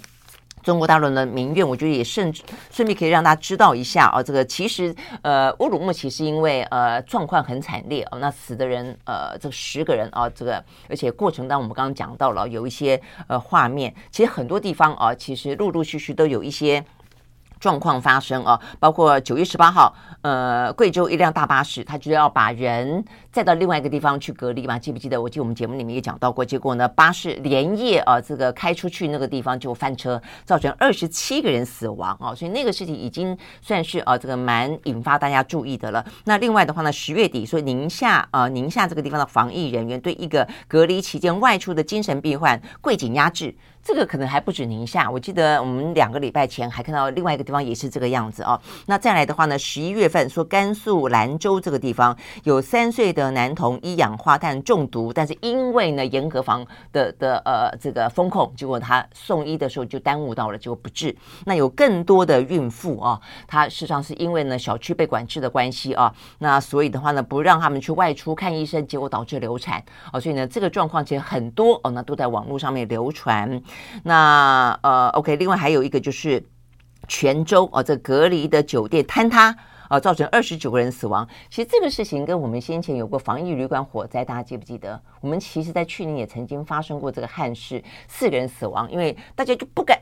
[0.63, 2.33] 中国大陆的民怨，我觉得也甚
[2.71, 16.85] 顺便可以让大家知道一下啊，这个其实呃乌鲁木齐是因为呃状况很惨烈哦，那死的人呃这十个人啊，这个而且过程当中我们刚刚讲到了有一些呃画面，其实很多地方啊，其实陆陆续续都有一些。
[17.59, 25.21] 状况发生啊，包括九月十八号，呃，贵州一辆大巴士，他就要把人载到另外一个地方去隔离嘛，记不记得？
[25.21, 36.05] 我记得我们节目里面也讲到过，结果呢，巴士连夜啊，这个开出去那个地方就翻车，造成二十七个人死亡啊，所以那个事情已经算是啊，这个蛮引发大家注意的了。
[36.25, 43.55] 那另外的话呢，十月底说宁夏啊，宁夏这个地方的防疫人员对一个隔离期间外出的精神病患跪颈压制。
[43.83, 48.61] 这个可能还不止宁夏，我记得我们两个礼拜前还看到另外一个地方也是这个样子哦。
[48.87, 52.15] 那再来的话呢，十一月份说甘肃兰州这个地方
[52.45, 61.17] 有三岁的男童一氧化碳中毒，但是因为呢严格防的的呃这个风控，结果他送医的时候就耽误到了，结果不治。
[61.47, 70.21] 那有更多的孕妇啊，她事实上是因为呢小区被管制的关系啊，那所以的话呢不让他们去外出看医生，结果导致流产哦。
[70.21, 73.49] 所以呢这个状况其实很多哦，那都在网络上面流传。
[74.03, 76.45] 那呃，OK，另外还有一个就是
[77.07, 79.57] 泉州哦，这隔离的酒店坍塌
[79.89, 81.29] 啊，造成二十九个人死亡。
[81.51, 85.01] 其实这个事情跟我们先前有过防疫旅馆火灾，大家记不记得？
[85.21, 89.99] 我们其实在去年也曾经发生过这个憾事，四个人死亡，因为大家就不敢，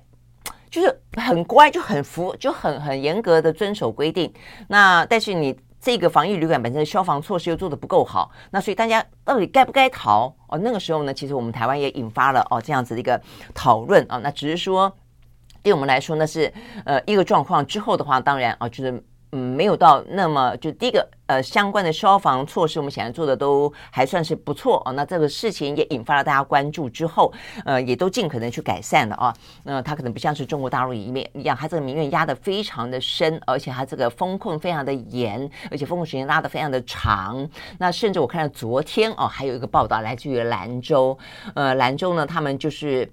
[0.70, 4.32] 就是很乖，就很服，就很很严格的遵守规定。
[4.68, 5.56] 那但是你。
[5.80, 10.32] 这个防疫旅馆本身的消防措施又做得不够好，那所以大家到底该不该逃？
[10.48, 13.20] 哦，那个时候呢，其实我们台湾也引发了哦这样子的一个
[13.54, 14.18] 讨论啊。
[14.18, 14.92] 那只是说，
[15.62, 16.52] 对我们来说呢是
[16.84, 19.04] 呃一个状况之后的话，当然啊就是。
[19.36, 24.92] 嗯，没有到那么就第一个呃相关的消防措施，我们显然做的都还算是不错啊。
[24.92, 27.30] 那这个事情也引发了大家关注之后，
[27.66, 29.34] 呃，也都尽可能去改善了啊。
[29.64, 37.46] 那它可能不像是中国大陆一面一样，它这个民怨压得非常的深，而且它这个封控非常的严，而且封控时间拉得非常的长。
[37.78, 41.18] 那甚至我看到昨天哦，还有一个报道来自于兰州，
[41.54, 43.12] 呃，兰州呢，他们就是。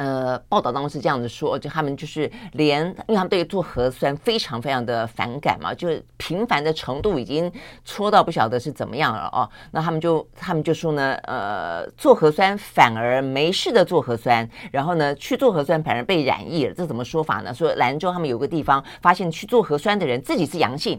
[0.00, 7.52] 呃，报道当中是这样子说，就他们就是连，因为他们对做核酸非常非常的反感嘛，就是频繁的程度已经
[7.84, 9.46] 戳到不晓得是怎么样了哦。
[9.72, 17.52] 那他们就他们就说呢，呃，做核酸反而没事的做核酸，然后呢去做核酸反而被染疫了，这怎么说法呢？
[17.52, 20.98] 说兰州他们有个地方发现去做核酸的人自己是阳性。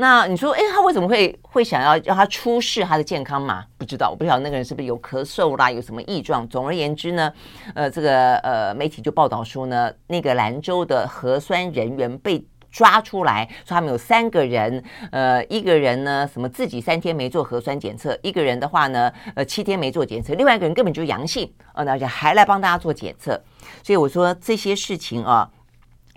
[0.00, 3.62] 那你说，哎，他为什么会会想要让他出示他的健康码？
[3.76, 6.48] 不知道，我不晓得那个人是不是有咳嗽啦，有什么异状。
[6.48, 7.30] 总而言之呢，
[7.74, 14.82] 呃，这个呃媒体就报道说呢，那个兰州的核酸人员被抓出来，说他们有三个人，
[15.12, 23.38] 呃，一个人呢什么自己三天没做核酸检测，一个人的话呢，呃，七天没做检测，另外一个人根本就阳性，呃，而且还来帮大家做检测。
[23.82, 25.50] 所以我说这些事情啊。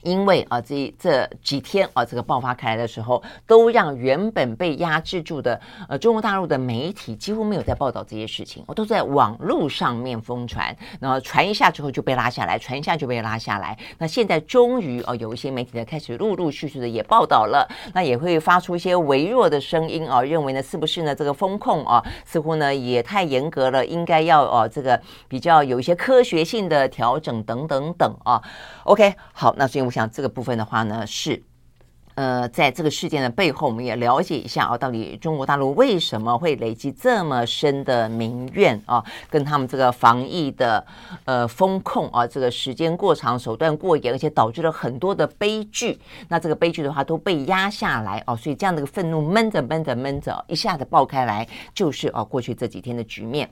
[0.03, 13.77] 因为啊，这这几天啊，这个爆发开来的时候，都让原本被压制住的呃中国大陆的媒体几乎没有在报道这些事情，我都在网络上面疯传，然后传一下之后就被拉下来，传一下就被拉下来。
[13.97, 28.41] 那现在终于啊，有一些媒体呢开始陆陆续续的也报道了，那也会发出一些微弱的声音啊，认为呢是不是呢这个风控啊似乎呢也太严格了，应该要哦这个比较有一些科学性的调整等等等啊。
[28.83, 29.92] OK，好，那所以我。
[29.93, 31.43] 像这个部分的话呢，是
[32.15, 39.03] 呃，在这个事件的背后，我们也了解一下啊，到底中国大陆为什么会累积这么深的民怨啊？
[39.31, 40.85] 跟他们这个防疫的
[41.25, 45.99] 呃风控啊，这个时间过长、手段过严，而且导致了很多的悲剧。
[46.27, 53.49] 那这个悲剧的话都被压下来哦，所以这样的一个愤怒闷着闷着闷着，一下子爆开来，就是啊过去这几天的局面。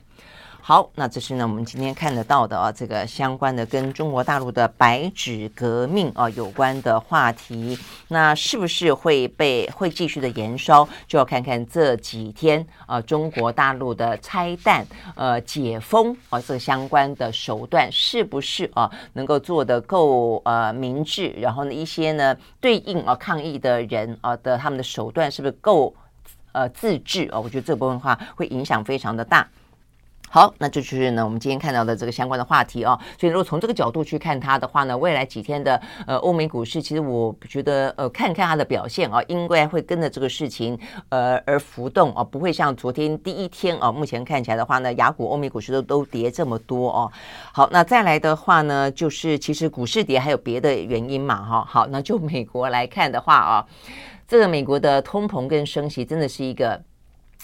[0.64, 10.88] 好，那这是呢，我们今天看得到的啊，这个相关的跟中国大陆的白纸革命啊有关的话题，那是不是会被会继续的延烧？
[11.08, 21.30] 就要看看这几天啊，中国大陆的拆弹、呃解封啊，这相关的手段是不是啊能够做得够呃明智？
[21.40, 25.92] 然后呢，一些呢对应啊抗议的人啊的他们的手段是不是够
[26.52, 27.40] 呃自治啊？
[27.40, 29.48] 我觉得这部分话会影响非常的大。
[30.34, 32.98] 好，那这就是呢，我们今天看到的这个相关的话题哦。
[33.20, 40.78] 所以如果从这个角度去看它的话呢，未来几天的呃欧美股市，其实我觉得呃看看它的表现啊，应该会跟着这个事情
[41.10, 47.12] 呃而浮动啊，不会像昨天第一天啊，目前看起来的话呢，雅股、欧美股市都都跌这么多哦。
[47.52, 51.62] 好，那再来的话呢，就是其实股市跌还有别的原因嘛哈。
[51.68, 53.66] 好，那就美国来看的话啊，
[54.26, 56.82] 这个美国的通膨跟升息真的是一个。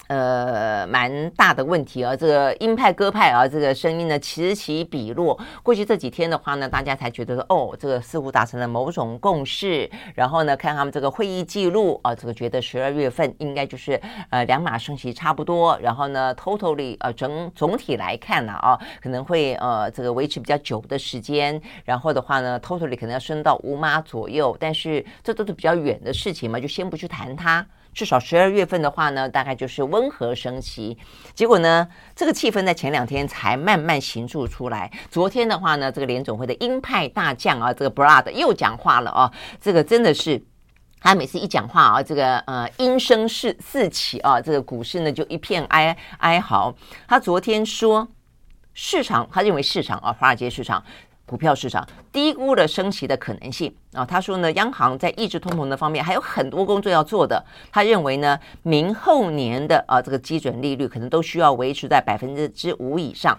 [0.09, 2.15] 呃，蛮大的问题啊！
[2.15, 5.39] 这个鹰派鸽派啊，这个声音呢此起彼落。
[5.61, 9.87] 过去这几天的话呢，大家才觉得说，哦，这个似乎达成了某种共识。
[10.15, 14.01] 然后呢，看他们这个会议记录啊，这个觉得十二月份应该就是
[14.31, 15.77] 呃两码升息差不多。
[15.79, 21.61] 然后呢，totally 呃整总体来看呢啊，可能会呃这个维持比较久的时间。
[21.85, 24.57] 然后的话呢，totally 可能要升到五码左右。
[24.59, 27.63] 但是这都是比较远的事情嘛，就先不去谈它。
[27.99, 30.97] 至少十二月份的话呢，大概就是温和升息。
[31.33, 31.85] 结果呢，
[32.15, 34.89] 这个气氛在前两天才慢慢形塑出来。
[35.11, 39.29] 昨天的话呢，这个联总会的鹰派大将啊，这个 Brad 又讲话了啊，
[39.59, 40.41] 这个真的是
[41.01, 46.73] 他每次一讲话啊，这个呃音声四四起啊，这个股市呢就一片哀哀嚎。
[47.05, 48.07] 他昨天说，
[48.73, 50.81] 市场他认为市场啊，华尔街市场。
[51.29, 57.45] 股票市场低估了升息的可能性啊，他说呢，央行在抑制通膨的方面还有很多工作要做的。
[57.71, 63.37] 他认为呢，明后年的啊这个基准利率可能都需要维持在百分之五以上。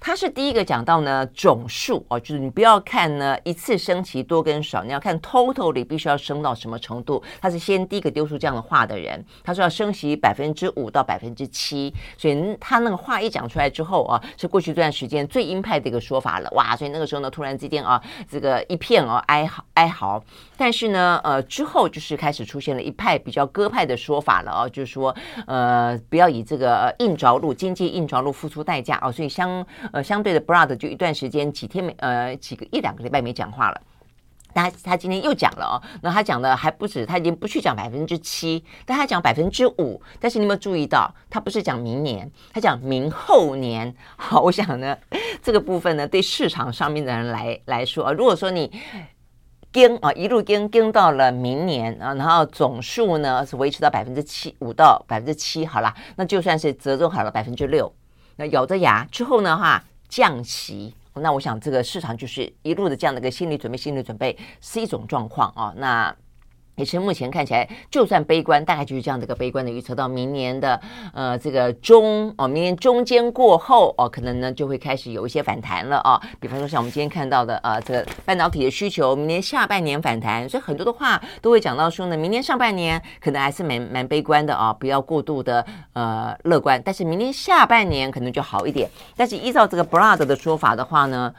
[0.00, 7.22] 他是第一个讲到呢总数哦，就是你不要看呢一次升息多跟少，你要看 total 里必须要升到什么程度。
[7.40, 16.76] 他是先第一个丢出这样的话的人，他说要升息百分之五到百分之七，所以他那个话一讲出来之后啊，是过去这段时间最鹰派的一个说法了哇！
[16.76, 20.22] 所以那个时候呢，突然之间啊，这个一片啊哀嚎哀嚎。
[20.56, 25.14] 但是呢，呃之后就是开始出现了一派比较鸽派的说法了啊，就是说
[25.46, 29.66] 呃不要以这个硬着陆经济硬着陆付出代价啊，所以相。
[29.92, 33.80] 呃，相对的 Broad 就一段时间几天没呃几个一两个礼拜没讲话了，
[34.54, 43.94] 他他今天又讲了哦，那他讲的还不止，他已经不去讲百分之七，但他讲百分之五，但是你有没有注意到，他不是讲明年，他讲明后年。
[44.16, 44.96] 好，我想呢，
[45.42, 48.70] 这个部分呢，对市场上面的人来来说啊，如果说你
[49.70, 57.92] 跟啊一路跟跟到了明年啊，然后总数呢是维持到百分之七五到百分之七，好了，那就算是折中好了百分之六。
[58.38, 59.56] 那咬着牙之后呢？
[59.56, 60.94] 哈，降息。
[61.14, 65.74] 那我想这个市场就是一路的这样的一个心理准备，心理准备是一种状况啊。
[65.76, 66.16] 那。
[66.78, 69.94] 也是目前看起来，就算悲观，大概就是这样的一个悲观的预测。
[69.98, 70.80] 到明年的
[71.12, 76.22] 呃这个中哦，明年中间过后哦，可能呢就会开始有一些反弹了啊。
[76.38, 86.80] 比方说像我们今天看到的呃这个半导体的需求，明年下半年反弹，所以很多的话都会讲到说呢，明年上半年可能还是蛮蛮悲观的啊，不要过度的呃乐观。
[86.84, 88.88] 但是明年下半年可能就好一点。
[89.16, 91.34] 但是依照这个 Brad 的说法的话呢。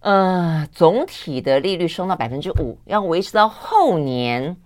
[0.00, 4.56] 呃，总体的利率升到百分之五，要维持到后年，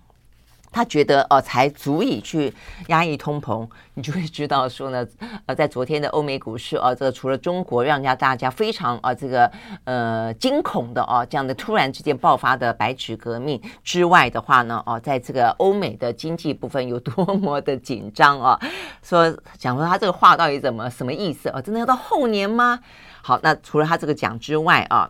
[0.71, 2.53] 他觉得呃才足以去
[2.87, 3.67] 压抑通膨。
[3.95, 5.05] 你就会知道说呢，
[5.47, 9.51] 呃，在昨天的欧美股市啊，这个除了中国让人家大家非常啊这个
[9.85, 18.59] 呃惊恐的啊这样的突然之间爆发的白纸革命之外的话呢，哦，在这个欧美的经济部分有多么的紧张啊，
[19.01, 21.59] 说讲说他这个话到底怎么什么意思啊？
[21.59, 22.79] 真的要到后年吗？
[23.23, 25.09] 好，那除了他这个讲之外啊。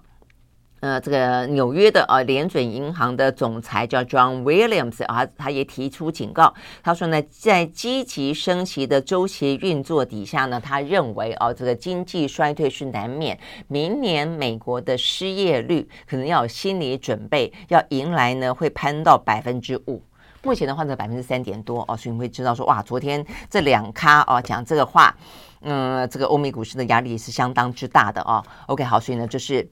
[0.82, 6.52] 呃，这个纽约的呃联准银行的总裁叫 John Williams 啊，他也提出警告，
[6.82, 20.02] 他说呢，在积极升息的周期运作底下呢，他认为啊，这个经济衰退是难免，明年美国的失业率可能要有心理准备，要迎来呢会攀到百分之五，
[20.42, 25.16] 目前的话呢百分之三点多哦，所以你会知道说哇，昨天这两咖哦讲这个话，
[25.62, 28.44] 嗯，这个欧美股市的压力是相当之大的哦。
[28.66, 29.70] OK，好，所以呢就是。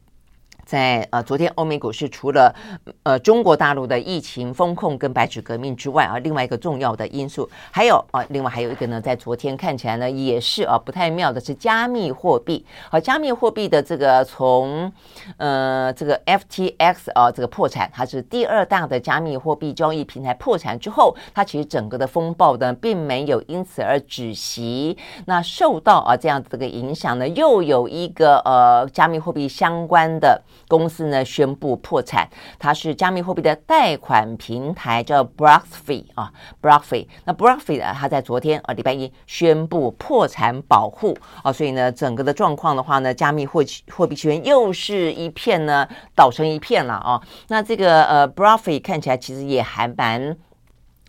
[0.70, 2.54] 在呃，昨天欧美股市除了
[3.02, 12.64] 呃中国大陆的疫情封控跟白纸革命之外啊，另外一个重要的因素还有啊，另外还有一个呢，在昨天看起来呢也是啊不太妙的是加密货币。
[12.92, 14.94] 好，加密货币的这个从
[15.38, 24.96] 呃这个 FTX 啊这个破产，它是第二大的加密货币交易平台破产之后，它其实整个的风暴呢并没有因此而止息。
[25.26, 30.40] 那受到啊这样子的影响呢，又有一个呃加密货币相关的。
[30.68, 36.32] 公司呢宣布破产，它是加密货币的贷款平台，叫 b r o c k f e e 啊
[36.62, 37.08] b r o c k f e e。
[37.26, 47.22] 那 b r o c k f e e 呢，它在昨天啊礼拜一宣布破产保护啊，所以呢，整个的状况的话呢，加密货货币圈又是一片呢倒成一片了啊。
[47.48, 50.38] 那这个呃 b r o c k f e e 看起来其实也还蛮。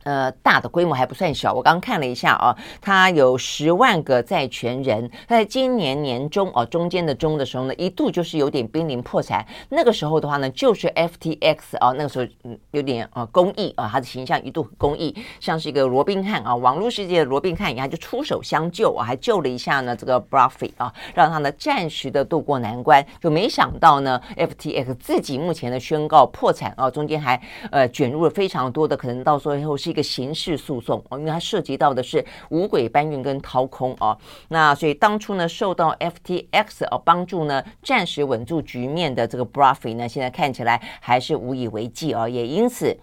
[0.05, 1.53] 呃，大的规模还不算小。
[1.53, 5.11] 我刚看了一下啊，它有十万个债权人。
[5.29, 9.47] 在今年年中哦，中间的中的时候呢，一度就是有点濒临破产。
[9.69, 23.05] 那个时候的话呢，就是 FTX 啊，那个时候嗯有点啊公益啊，他的形象一度很公益，像是一个罗宾汉啊，网络世界的罗宾汉一样，就出手相救啊，还救了一下呢这个 BlockFi 啊，让他呢暂时的度过难关。
[23.21, 27.39] 就没想到呢，FTX 自己目前的宣告破产啊，中间还
[27.71, 29.90] 呃卷入了非常多的可能，到时候是。
[29.91, 34.17] 一个刑事诉讼哦，因为它涉及到的是五轨搬运跟掏空哦，
[34.49, 42.97] 那所以当初呢，受到 FTX 哦帮助呢，暂时稳住局面的这个 Buffett 呢，现在看起来还是无以为继哦，也因此。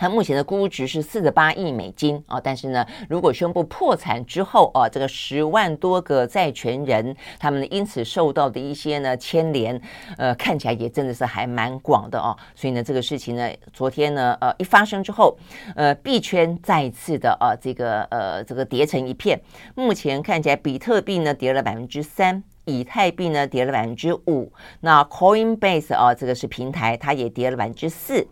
[0.00, 9.78] 它目前的估值是四十八亿美金啊，但是呢，如果宣布破产之后啊，这个十万多个债权人，他们因此受到的一些呢牵连，
[10.16, 12.34] 呃，看起来也真的是还蛮广的哦。
[12.54, 15.36] 所以呢，这个事情呢，昨天呢，呃，一发生之后，
[15.76, 19.38] 呃，币圈再次的啊，这个呃，这个跌成一片。
[19.74, 22.42] 目前看起来，比特币呢跌了百分之三。
[22.66, 28.24] 以太币呢跌了百分之五，那 Coinbase 啊，这个是平台，它也跌了百分之四。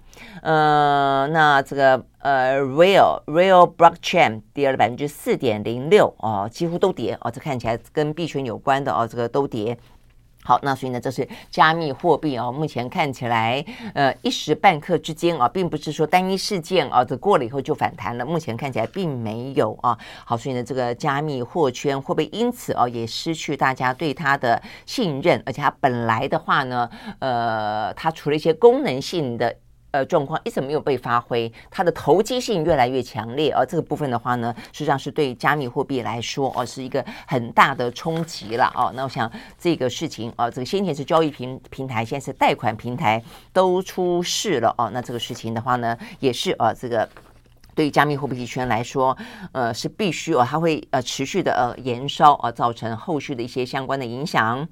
[0.42, 9.78] 呃，那这个呃 Real Real Blockchain 跌了百分之四点零六哦，几乎都跌哦，这看起来跟币圈有关的哦，这个都跌。
[10.44, 13.62] 好，那所以呢，这是加密货币啊，目前看起来，
[13.92, 18.24] 呃，一时半刻之间啊，并不是说单一事件啊，这过了以后就反弹了。
[18.24, 19.98] 目前看起来并没有啊。
[20.24, 25.42] 好，所以呢，这个加密货圈会不会因此啊，也失去大家对它的信任？
[25.44, 26.88] 而且它本来的话呢，
[27.18, 29.54] 呃，它除了一些功能性的。
[29.98, 43.20] 呃，状况一直没有被发挥，它的投机性越来越强烈，而、这个部分的话呢，实际上是对加密货币来说，哦、呃，是一个很大的冲击了，哦、那我想这个事情，哦、呃，这个先前是交易平平台，现在是贷款平台
[43.52, 47.08] 都出事了，哦、那这个事情的话呢，也是呃，这个
[47.74, 49.16] 对于加密货币圈来说，
[49.52, 54.68] 呃，是必须哦、它会呃持续的呃延烧，呃，造成后续的一些相关的影响。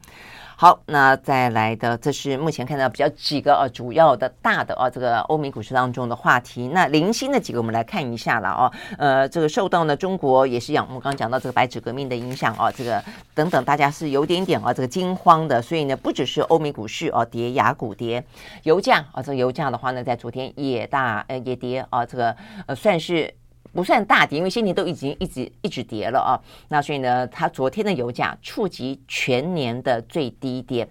[0.58, 6.66] 好，那再来的，这是目前看到比较几个呃主要的大的啊这个欧美股市当中的话题。
[6.68, 8.72] 那零星的几个我们来看一下了哦。
[8.96, 13.04] 呃，这个受到呢中国也是一样，我们刚刚讲到这个白纸革命的影响啊，这个
[13.34, 15.60] 等等，大家是有点点啊这个惊慌的。
[15.60, 18.24] 所以呢，不只是欧美股市啊跌，雅股跌，
[18.62, 22.34] 油价啊这个油价的话呢，在昨天也大呃也跌啊，这个
[22.64, 23.34] 呃算是。
[23.76, 26.40] 不算大跌，因为先前都已经一直一直跌了啊。
[26.68, 30.88] 那所以呢，它昨天的油价触及全年的最低点。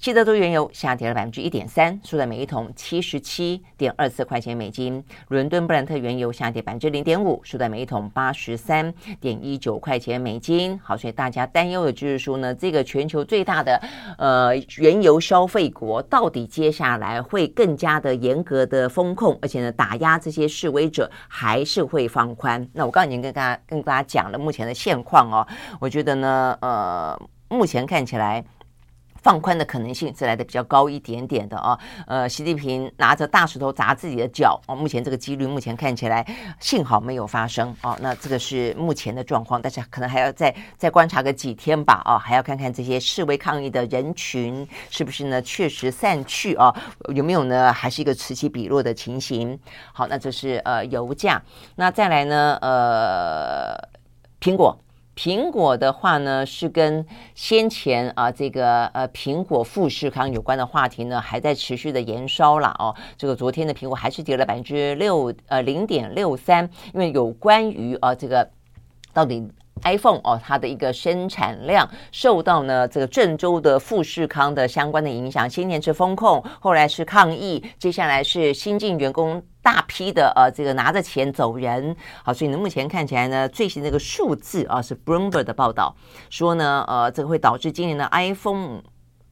[0.00, 5.02] 西德州原油下跌了百分之一点三，收在每一桶七十七点二四块钱美金。
[5.26, 10.78] 伦敦布兰特原油下跌百分之零点五，收在每一桶八十三点一九块钱美金。
[10.84, 13.82] 好，所以大家担忧的就是说呢，这个全球最大的
[14.18, 22.64] 呃原油消费国，到底接下来会更加的严格的风控，而且呢打压这些示威者，还是会放宽？
[22.72, 25.44] 那我刚才已经跟大家跟大家讲了目前的现况哦，
[25.80, 28.44] 我觉得呢，呃，目前看起来。
[29.28, 36.26] 放宽的可能性是来的比较高一点点的啊，呃，习近平拿着大石头砸自己的脚哦，目前这个几率目前看起来
[36.60, 46.74] 幸好没有发生哦，那这个是目前的状况，但是可能还要再再观察个几天吧啊，还要看看这些示威抗议的人群是不是呢确实散去啊，
[47.14, 49.60] 有没有呢还是一个此起彼落的情形？
[49.92, 51.42] 好，那这是呃油价，
[51.76, 53.76] 那再来呢呃
[54.40, 54.74] 苹果。
[55.18, 57.04] 苹果的话呢，是跟
[57.34, 62.94] 先前啊这个呃苹果富士康有关的话题呢，还在持续的延烧了哦。
[63.16, 68.48] 这个昨天的苹果还是跌了百分之六呃零点六三，因为有关于啊这个
[69.12, 69.50] 到底。
[69.82, 85.94] iPhone 哦，它的一个生产量受到呢这个郑州的富士康的相关的影响，先前是封控，后来是抗议，接下来是新进员工大批的呃这个拿着钱走人，好，所以呢目前看起来呢最新这个数字啊是 Bloomberg 的报道
[86.30, 88.82] 说呢呃这个会导致今年的 iPhone。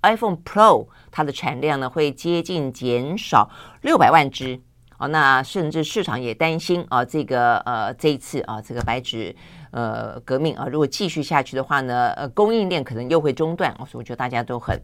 [0.03, 3.51] iPhone Pro 它的产量呢会接近减少
[3.83, 4.61] 六百万只
[4.99, 9.35] 啊，那甚至市场也担心啊，这个呃这一次啊这个白纸
[9.71, 14.81] 呃革命啊，如果继续下去的话呢，呃供应链可能又会中断，所以我觉得大家都很。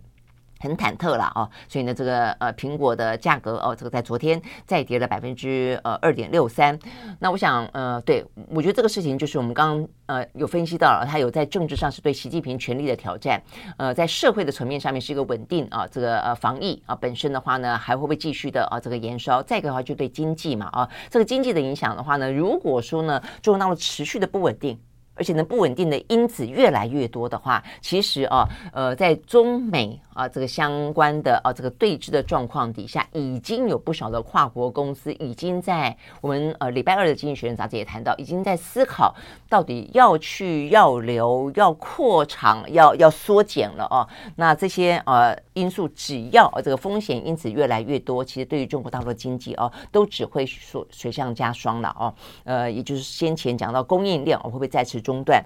[0.63, 6.79] 很忐忑了哦，所以呢，这个呃苹果的价格哦，这个在昨天再跌了百分之呃二点六三。
[7.19, 13.43] 那我想呃，对我觉得这个事情就是我们刚刚呃有分析到了，它有在政治上是对习近平权力的挑战，
[13.77, 19.43] 呃，在社会的层面上面是一个稳定啊，这个呃防疫啊本身的话呢，还会不会继续的啊这个延烧？
[19.43, 24.79] 再一个的话就对经济嘛啊，这个经济的影响的话呢，如果说呢，中国大陆持续的不稳定。
[25.15, 39.15] 而且呢，不稳定的因子越来越多的话，其实啊，呃，在中美啊这个相关的啊这个对峙的状况底下，已经有不少的跨国公司已经在我们呃礼拜二的《经济学人》杂志也谈到，已经在思考
[39.49, 44.07] 到底要去要留、要扩厂、要要缩减了哦。
[44.37, 52.15] 那这些呃因素，只要这个风险因子越来越多，其实对于中国大陆的经济哦，都只会说雪上加霜了哦。
[52.45, 55.45] 呃，也就是先前讲到供应链会不会再次中断，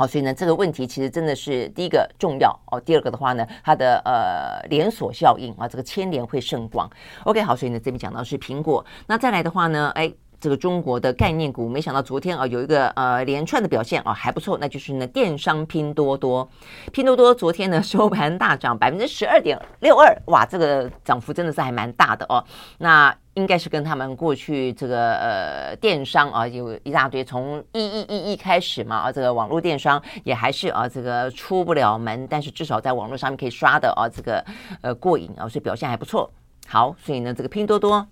[0.00, 2.80] 好，所以呢，这个问题其实真的是第一个重要哦。
[2.80, 6.90] 第二个的话呢，它的呃连锁效应啊，这个牵连会甚广。
[7.24, 10.10] OK，好，所以呢，这边讲到是苹果，那再来的话呢，哎。
[10.40, 16.48] 这个中国的概念股，没想到昨天啊有一个呃连串的表现啊还不错，那就是呢电商拼多多，
[16.92, 22.42] 拼多多昨天呢 收盘大涨百分之十二点六二，哇，这个涨幅真的是还蛮大的哦。
[22.78, 34.44] 那应该是跟他们过去这个呃电商啊有一大堆从一一一一开始嘛啊，这个网络电商也还是啊这个出不了门，但是至少在网络上面可以刷的啊这个
[34.80, 36.30] 呃过瘾啊，所以表现还不错。
[36.66, 38.06] 好，所以呢这个拼多多。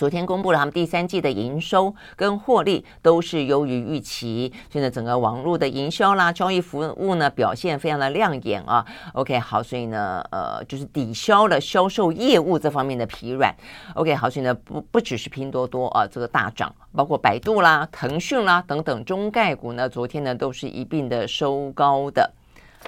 [0.00, 8.82] 昨天公布了他们第三季的营收跟获利都是优于预期，现在整个网络的营销啦、交易服务呢表现非常的亮眼啊。
[9.12, 13.54] OK，好，所以呢，呃，就是抵消了销售业务这方面的疲软。
[13.92, 22.32] OK，好，所以呢，不不只是拼多多啊，这个大涨，包括百度啦、腾讯啦等等中概股呢，昨天呢都是一并的收高的。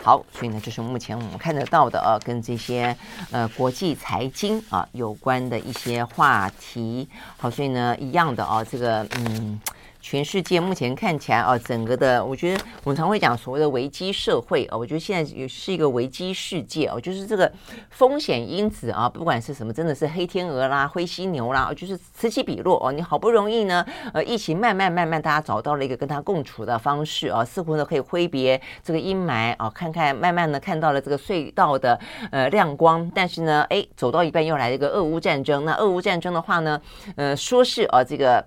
[0.00, 2.96] 好，所以呢，这是目前我们看得到的啊，跟这些
[3.30, 7.08] 呃国际财经啊有关的一些话题。
[7.36, 9.60] 好，所以呢，一样的啊，这个嗯。
[10.02, 17.50] 全世界目前看起来啊，整个的，我觉得我们常会讲所谓的危机社会啊，我觉得现在也是一个危机世界哦，就是这个
[17.88, 22.90] 风险因子啊，不管是什么，真的是黑天鹅啦、灰犀牛啦，就是此起彼落哦。
[22.90, 31.98] 你好不容易呢，呃，疫情慢慢慢慢，大家找到了一个跟它共处的方式啊，似乎呢可以挥别这个阴霾啊，看看慢慢的看到了这个隧道的
[32.32, 33.08] 呃亮光。
[33.14, 35.64] 但是呢，哎，走到一半又来了一个俄乌战争。
[35.64, 36.80] 那俄乌战争的话呢，
[37.14, 38.44] 呃，说是啊这个。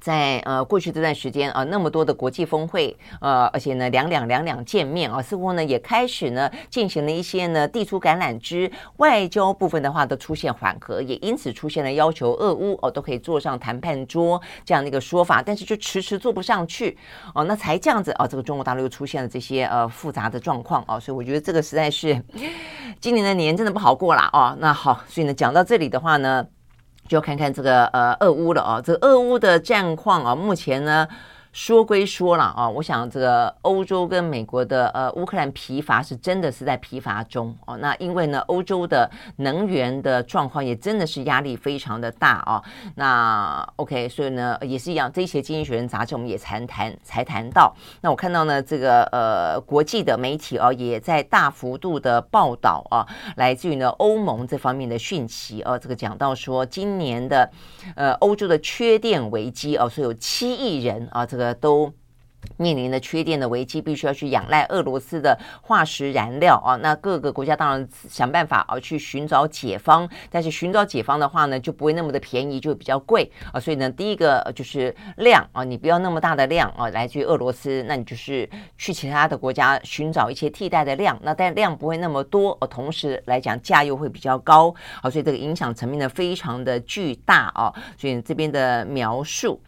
[0.00, 16.96] 在呃过去这段时间啊，那么多的国际峰会，呃，而且呢两两两两见面啊，似乎呢也开始呢进行了一些呢递出橄榄枝，外交部分的话都出现缓和，也因此出现了要求俄乌哦都可以坐上谈判桌这样的一个说法，但是就迟迟坐不上去
[17.34, 22.22] 哦，那才这样子哦，这个中国大陆又出现了这些呃复杂的状况哦，所以我觉得这个实在是
[23.00, 24.56] 今年的年真的不好过啦哦。
[24.60, 26.46] 那好，所以呢讲到这里的话呢。
[27.08, 31.08] 就看看这个呃，俄乌了啊，这个俄乌的战况啊，目前呢。
[31.52, 37.76] 说归说了啊，我想这个欧洲跟美国的呃乌克兰疲乏是真的是在疲乏中哦。
[37.78, 42.62] 那因为呢，欧洲的能源的状况也真的是压力非常的大啊。
[42.96, 47.74] 那 OK，所以呢也是一样，这些经济学人杂志我们也才谈才谈到。
[48.02, 55.78] 那我看到呢这个呃国际的媒体哦也在大幅度的报道啊，来自于呢欧盟这方面的讯息哦。
[55.78, 57.50] 这个讲到说今年的
[57.96, 61.54] 呃欧洲的缺电危机哦，所以有七亿人啊这个。
[61.54, 61.92] 都
[62.56, 66.76] 面临的缺电的危机，必须要去仰赖俄罗斯的化石燃料啊。
[66.76, 70.08] 那各个国家当然想办法啊，去寻找解方。
[70.30, 73.58] 但是寻找解方的话呢，就不会那么的便宜，就比较贵啊。
[73.58, 81.18] 所以呢，第一个就是量啊，你不要那么大的量啊，来自于俄罗斯，那你就是去其他的国家寻找一些替代的量。
[81.22, 84.72] 那但量不会那么多，啊，同时来讲价又会比较高
[85.02, 85.10] 啊。
[85.10, 87.74] 所以这个影响层面呢，非常的巨大啊。
[87.96, 89.60] 所以这边的描述。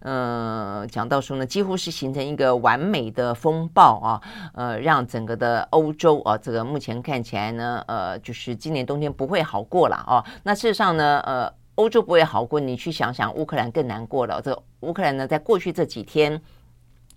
[0.00, 4.22] 呃，讲到说呢，几乎是形成一个完美的风暴啊，
[4.54, 10.24] 呃，让整个的欧洲啊，这个目前看起来呢，呃，就是今年冬天不会好过了哦。
[10.42, 14.40] 那事实上呢，呃，欧洲不会好过，你去想想，乌克兰更难过了。
[14.40, 16.40] 这乌克兰呢，在过去这几天。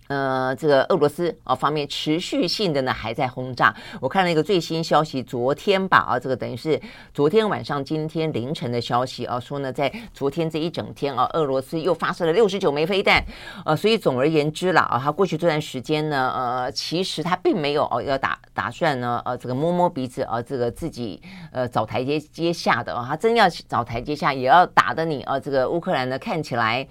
[0.08, 3.74] 呃，这个俄罗斯啊方面持续性的呢还在轰炸。
[4.00, 6.78] 我看了一个最新消息，昨天吧啊，这个等于是
[7.14, 13.24] 昨天晚上、今天凌晨的消息啊，说呢在昨天这一整天啊，俄罗斯又发射了六十九枚飞弹。
[13.64, 21.22] 呃，所以总而言之啦啊，他过去这段时间呢，呃，其实他并没有哦要打打算呢呃这个摸摸鼻子啊，这个自己
[21.52, 26.86] 呃找台阶接下的啊，他真要找台阶下，也要打得你啊，这个乌克兰呢看起来。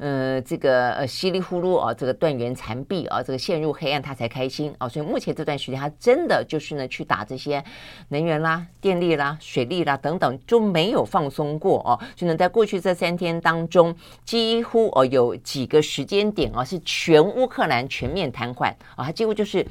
[0.00, 4.88] 呃，这个呃稀里呼噜啊，这个断垣残壁啊，这个陷入黑暗，他才开心啊。
[4.88, 7.62] 所以目前这段时间，他真的就是呢，去打这些
[8.08, 12.00] 能源啦、电力啦、水利啦等等，就没有放松过哦。
[12.16, 13.94] 就能在过去这三天当中，
[14.24, 19.66] 几乎哦有几个时间点啊，是全乌克兰全面瘫痪啊，他几乎就是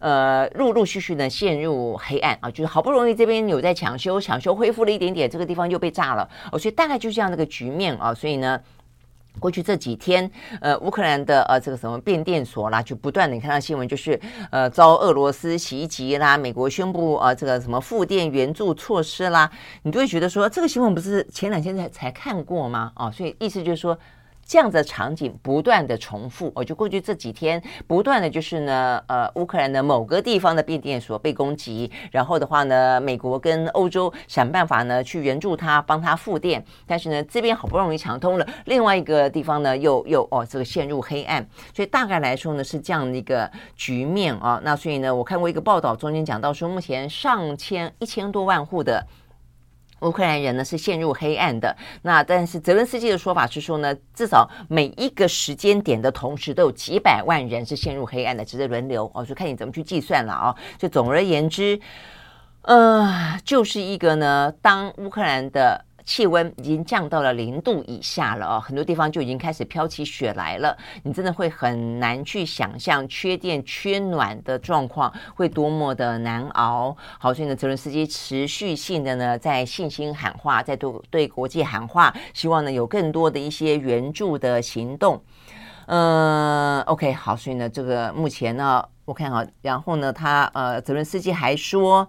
[0.00, 8.60] 呃陆陆续续的陷入黑暗啊，就是好不容易这边有在抢修，抢修恢复了一点点，这个地方又被炸了哦，所以大概就是这样的一个局面啊，所以呢。
[9.38, 10.30] 过去这几天，
[10.60, 14.20] 呃，乌克兰的呃这个什么变电所啦，就不断的你看到新闻，就是
[14.50, 19.50] 呃遭俄罗斯袭击啦，美国宣布呃这个什么复电援助措施啦，
[19.82, 22.92] 你就会觉得说这个新闻不是前两天才才看过吗？
[22.96, 23.98] 哦，所以意思就是说。
[24.48, 44.58] 这样的场景不断的重复，我就过去这几天不断的就是呢，呃，乌克兰的某个地方的变电所被攻击，然后的话呢，美国跟欧洲想办法呢去援助他，帮他复电，但是呢，这边好不容易抢通了，另外一个地方呢又又哦这个陷入黑暗，所以大概来说呢是这样的一个局面啊。
[44.64, 49.06] 那所以呢，我看过一个报道，中间讲到说，目前上千一千多万户的。
[50.00, 61.80] 乌克兰人呢是陷入黑暗的，那但是泽伦斯基的说法是说呢，至少每一个时间点的同时都有几百万人是陷入黑暗的，值得轮流哦，就看你怎么去计算了啊、就总而言之，
[62.62, 65.84] 呃，就是一个呢，当乌克兰的。
[66.08, 70.74] 气温已经降到了零度以下了哦，很多地方就已经开始飘起雪来了。
[71.02, 76.96] 你真的会很难去想象缺电缺暖的状况会多么的难熬。
[77.18, 85.22] 好，所以呢，泽伦斯基持续性的呢在信心喊话，在对对国际喊话，希望呢有更多的一些援助的行动。
[85.88, 92.08] 嗯，OK，好，所以呢，这个目前呢，我看好，然后呢，他呃，泽伦斯基还说。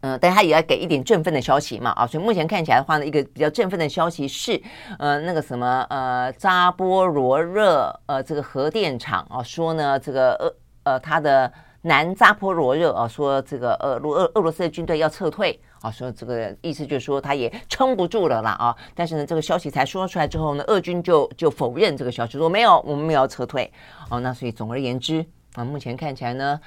[0.00, 4.60] 嗯，但他也要给一点振奋的消息嘛，啊，所以目前看起来的话呢，一个比较振奋的消息是，
[4.96, 23.68] 呃，那个什么，呃，扎波罗热，呃，这个核电厂啊，说呢，这个俄，呃，他的南扎波罗热啊，说这个俄罗俄俄罗斯的军队要撤退啊，说这个意思就是说他也撑不住了啦啊，但是呢，这个消息才说出来之后呢，俄军就就否认这个消息，说没有，我们没有撤退，
[24.10, 26.60] 哦，那所以总而言之啊，目前看起来呢。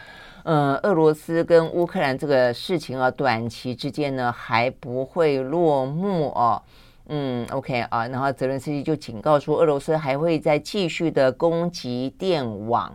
[0.44, 6.62] 呃，俄罗斯跟乌克兰这个事情啊，短期之间呢还不会落幕哦。
[7.08, 12.92] 嗯，OK 啊，然后泽伦斯基就警告说，俄罗斯还会再继续的攻击电网。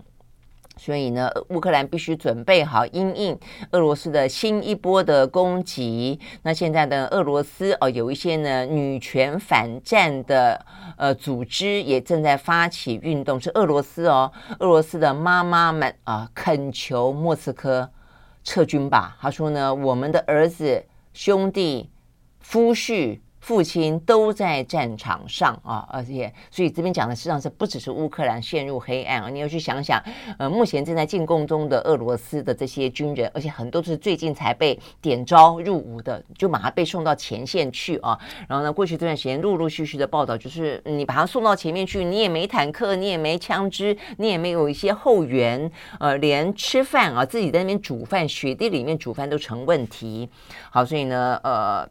[0.79, 3.39] 所以呢，乌克兰必须准备好因应
[3.73, 6.21] 俄罗斯的新一波的攻击。
[6.43, 10.65] 那现在的俄罗斯哦，有一些呢女权反战的
[10.97, 17.91] 呃组织也正在发起运动，是俄罗斯哦，俄罗斯的妈妈们啊，恳求莫斯科
[18.45, 19.17] 撤军吧。
[19.21, 21.91] 他说呢，我们的儿子、兄弟、
[22.41, 23.21] 夫婿。
[23.47, 30.03] 父亲都在战场上啊，而且所以这边讲的实际上是不只是乌克兰陷入黑暗啊，你要去想想，
[30.37, 38.19] 呃，目前正在进攻中的俄罗斯的这些军人，而且很多都是最近才被点招入伍的，就马上被送到前线去啊。
[38.49, 45.71] 然后呢，过去这段时间陆陆续续的报道，就是你把他送到前面去，你也没坦克，你也没枪支，你也没有一些后援，
[46.01, 50.29] 呃，连吃饭啊，自己在那边煮饭，雪地里面煮饭都成问题。
[50.69, 51.89] 好，所以呢，呃。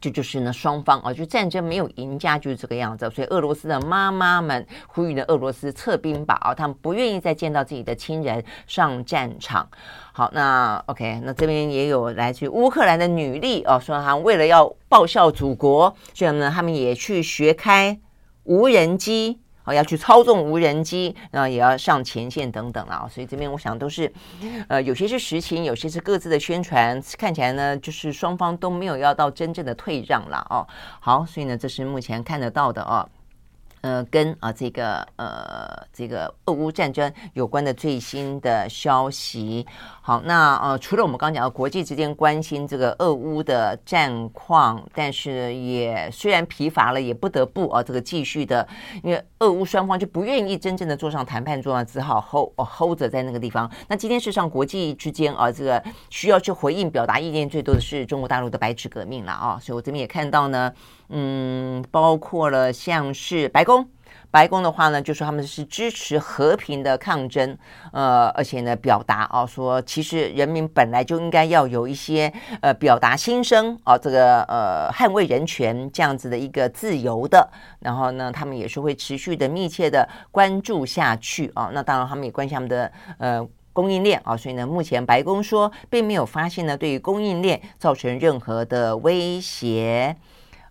[0.00, 3.10] 这就，是呢，双方啊，就战争没有赢家，就是这个样子。
[3.10, 9.66] 所以俄罗斯的妈妈们呼吁呢，俄罗斯撤兵吧，啊，他们不愿意再见到自己的亲人上战场。
[10.12, 17.98] 好，那 OK，那这边也有来自乌克兰的女力啊，说她为了要报效祖国，所以呢，他们也去学开
[18.42, 19.40] 无人机。
[19.64, 24.12] 哦，要去操纵无人机，那也要上前线等等了，所以这边我想都是，
[24.68, 30.66] 呃，有些是实情，有些是各自的宣传，看起来呢，就是双方都没有要到真正的退让了哦。
[31.00, 33.08] 好，所以呢，这是目前看得到的哦。
[33.80, 39.66] 呃，跟啊这个呃这个俄乌战争有关的最新的消息。
[40.06, 48.68] 好，那呃除了我们刚讲的国际之间关心这个俄乌的战况，但是也虽然疲乏了，也不得不啊这个继续的，
[49.02, 53.70] 因为俄乌双方就不愿意真正的坐上谈判桌啊，只好 hold hold 着在那个地方。
[53.88, 60.70] 那今天事实上国际之间啊这个需要去回应表达意见最多的是中国大陆的白纸革命了啊，所以我这边也看到呢。
[61.10, 63.86] 嗯，包括了像是白宫
[64.34, 67.56] 白宫的话呢，就说他们是支持和平的抗争，
[67.92, 77.48] 呃，而且呢，表达啊，说其实人民本来就应该要有一些呃表达心声啊，这个呃捍卫人权这样子的一个自由的。
[77.78, 81.70] 然后呢，他们也是会持续的密切的关注下去啊。
[81.72, 84.36] 那当然，他们也关心他们的呃供应链啊。
[84.36, 90.16] 所以呢，目前白宫说并没有发现呢对于供应链造成任何的威胁。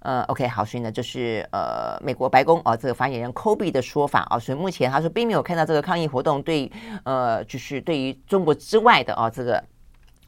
[0.04, 6.72] 呃，OK，好，所以呢，就是呃美国白宫啊这个发言人 Kobe 的说法啊，所以目前他说并没有看到这个抗议活动对
[7.04, 9.64] 呃就是对于中国之外的啊这个。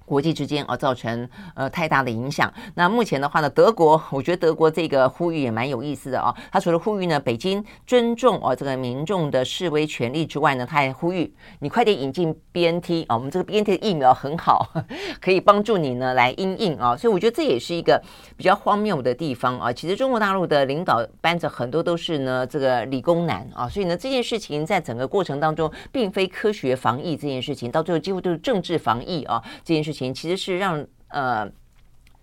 [0.06, 2.52] 国际之间而造成呃太大的影响。
[2.76, 6.34] 那目前的话呢，德国，我觉得德国这个呼吁也蛮有意思的啊。
[6.52, 14.70] 他除了呼吁呢，北京尊重啊这个民众的示威权利之外呢，他还呼吁你快点引进 BNT 啊，我们这个 BNT 的疫苗很好，
[15.20, 16.96] 可以帮助你呢来因应啊。
[16.96, 18.02] 所以我觉得这也是一个
[18.38, 19.74] 比较荒谬的地方啊。
[19.74, 30.14] 其实中国大陆的领导班子很多都是呢这个理工男啊，所以呢这件事情在整个过程当中，并非科学防疫这件事情，到最后几乎都是政治防疫啊这件事情情。
[30.14, 31.50] 其实是让呃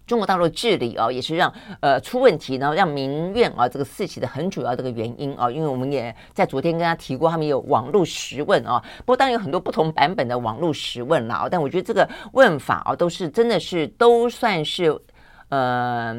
[0.05, 5.51] 中国大陆治理啊，也是让呃出问题，然后让民怨啊这个四起的很主要这个原因啊。
[5.51, 11.49] 因为我们也在昨天跟他提过，他们有网络实问啊，不过当然有很多不同版本的网络实问了啊。
[11.49, 15.01] 但我觉得这个问法啊，都是真的是都算是
[15.49, 16.15] 呃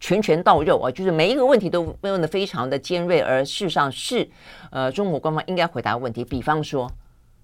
[0.00, 4.28] 拳拳到肉啊，就是每一个问题都问得非常的尖锐，而事实上是
[4.70, 6.90] 呃中国官方应该回答的问题，比方说。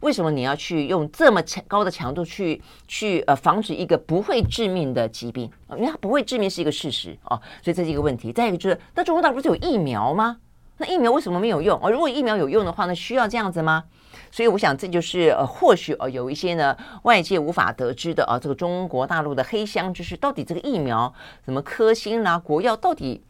[0.02, 5.50] 为什么你要去用这么强高的强度去去呃防止一个不会致命的疾病？
[5.70, 8.32] 因为它不会致命是一个事实啊，所以这是一个问题。
[8.32, 10.38] 再一个就是，那中国大陆不是有疫苗吗？
[10.78, 11.88] 那疫苗为什么没有用啊？
[11.88, 13.84] 如果疫苗有用的话，那需要这样子吗？
[14.30, 21.12] 所以我想这就是呃，或许呃有一些呢外界无法得知的啊，这个中国大陆的黑箱，就是到底这个疫苗
[21.44, 23.22] 什么科兴啦、国药到底。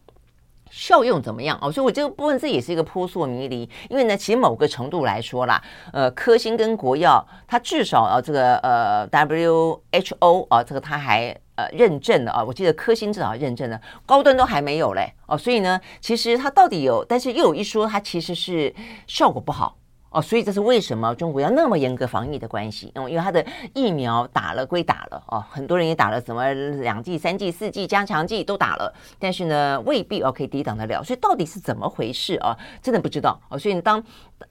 [0.72, 1.70] 效用怎么样哦？
[1.70, 3.68] 所以我这个部分这也是一个扑朔迷离。
[3.90, 5.62] 因为呢，其实某个程度来说啦，
[5.92, 12.42] 呃，科兴跟国药，它至少啊，这个呃 WHO 啊，这个它还呃认证的啊。
[12.42, 15.36] 我记得科兴至少认证了，高端都还没有嘞哦。
[15.36, 18.74] 所以呢，其实它到底有，但是又有一说，它其实是
[19.06, 19.76] 效果不好。
[20.12, 22.92] 哦，所以这是为什么中国要那么严格防疫的关系？
[22.94, 23.44] 嗯，因为它的
[23.74, 31.02] 疫苗打了归打了哦，很多人也打了什么两剂、三剂、四剂加强剂都打了，但是呢，未必哦可以抵挡得了。
[31.02, 32.56] 所以到底是怎么回事啊？
[32.82, 33.58] 真的不知道哦。
[33.58, 34.02] 所以当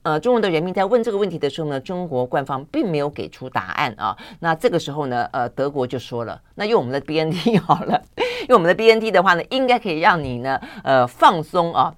[0.02, 4.18] 呃中国的人民在问这个问题的时候呢，中国官方并没有给出答案啊。
[4.40, 8.02] 那这个时候呢，呃，德国就说了，那用我们的 BNT 好了，
[8.50, 11.94] 用我们的 BNT 的话呢，应该可以让你呢，呃，放松啊。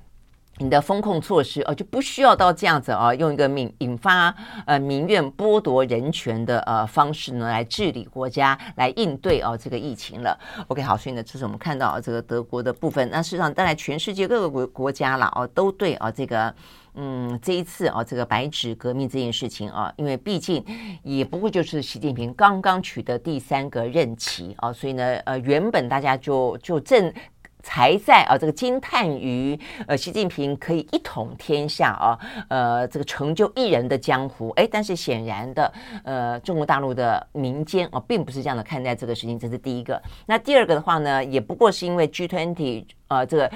[0.60, 4.34] 你的风控措施哦，就不需要到这样子啊，用一个民引发
[4.68, 10.38] 呃民怨、剥夺人权的呃方式呢来治理国家，来应对哦这个疫情了。
[10.68, 13.10] OK，好，所以呢，这是我们看到这个德国的部分。
[13.10, 16.54] 那事实上，当然全世界各个国国家了哦，都对啊这个
[16.94, 20.64] 嗯这一次啊这个白纸革命这件事情啊，因为毕竟
[21.02, 27.12] 也不过就是习近平刚刚取得第三个任期啊，所以呢呃原本大家就就正。
[27.64, 34.50] 才在啊，这个惊叹于呃，习近平可以一统天下啊，呃，这个成就一人的江湖。
[34.52, 40.00] 哎，但是显然的，呃，中国大陆的民间啊，并不是这样的看待这个事情，这是第一个。
[40.26, 43.52] 那第二个的话呢，也不过是因为 G20 呃，这个。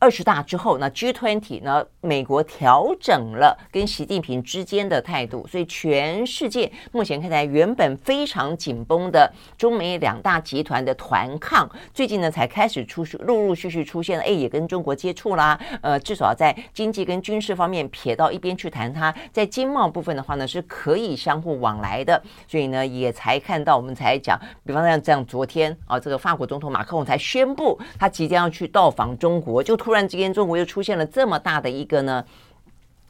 [0.00, 1.84] 二十大之后，那 G20 呢？
[2.00, 15.60] 美国调整了跟习近平之间的态度，所以全世界目前看来原本非常紧绷的中美两大集团的团抗，最近呢才开始出陆陆续续出现了，哎，也跟中国接触啦。
[15.82, 22.20] 呃，至少在经济跟军事方面撇到一边去谈，它在经贸部分的话呢是可以相互往来的。
[22.48, 29.89] 所以呢，也才看到我们才讲，比方像这样，昨天啊，这个法国总统马克龙才宣布他即将要去到访中国，就突。
[29.90, 32.24] 突然之间，中国又出现了这么大的一个呢。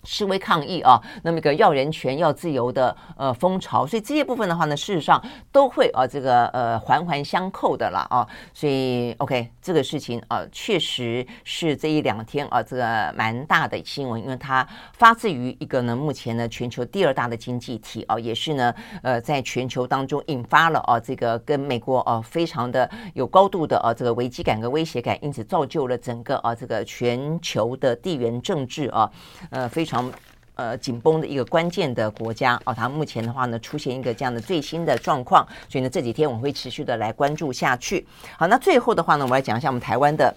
[0.05, 5.23] 示威抗议啊，那么一个要人权、要自由的呃风潮，所以这些部分的话呢，事实上
[5.53, 29.11] 都会啊这个呃环环相扣的啦啊，所以 OK 这个事情啊，确实是这一两天啊这个蛮大的新闻，因为它发自于一个呢目前呢全球第二大的经济体啊，也是呢呃在全球当中引发了啊这个跟美国啊非常的有高度的啊这个危机感跟威胁感，因此造就了整个啊这个全球的地缘政治啊
[29.51, 30.13] 呃非常。
[30.57, 38.07] 呃紧绷的一个关键的国家哦，它目前的话呢出现一个这样的最新的状况，所以呢这几天我会持续的来关注下去。
[38.37, 40.35] 好，那最后的话呢，我来讲一下我们台湾的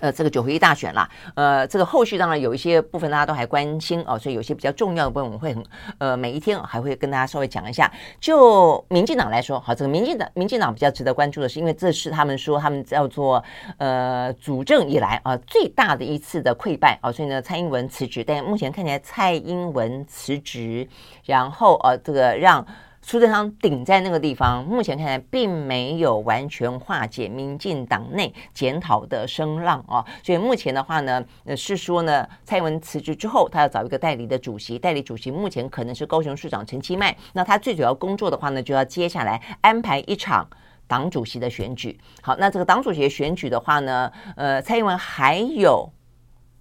[0.00, 5.64] 呃，这个九合一大选啦，呃，这个后续当然有一些部分大家都还关心哦，所以有些比较重要的部分我们会很
[5.98, 7.90] 呃每一天还会跟大家稍微讲一下。
[8.20, 13.42] 就民进党来说，好，这个民进党民进党比较值得关注的是，因为这是他们说他们叫做
[13.78, 20.88] 呃主政以来啊、呃、最大的一次的溃败啊、所以呢，蔡英文辞职，但目前看起来蔡英文辞职，
[21.24, 22.64] 然后呃这个让。
[23.10, 40.46] 苏贞昌顶在那个地方，目前看来并没有完全化解民进党内检讨的声浪啊，所以目前的话呢，呃是说呢，蔡英文辞职之后，他要找一个代理的主席，代理主席目前可能是高雄市长陈其迈，那他最主要工作的话呢，就要接下来安排一场
[40.86, 41.98] 党主席的选举。
[42.20, 45.90] 好，那这个党主席选举的话呢，呃，蔡英文还有。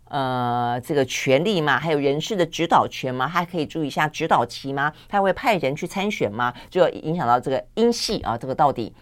[0.10, 1.80] 呃，这个权力嘛？
[1.80, 3.30] 还有人事的指导权吗？
[3.32, 4.92] 他可以注意一下指导期吗？
[5.08, 6.54] 他会派人去参选吗？
[6.70, 8.94] 就影响到这个英系啊，这个到底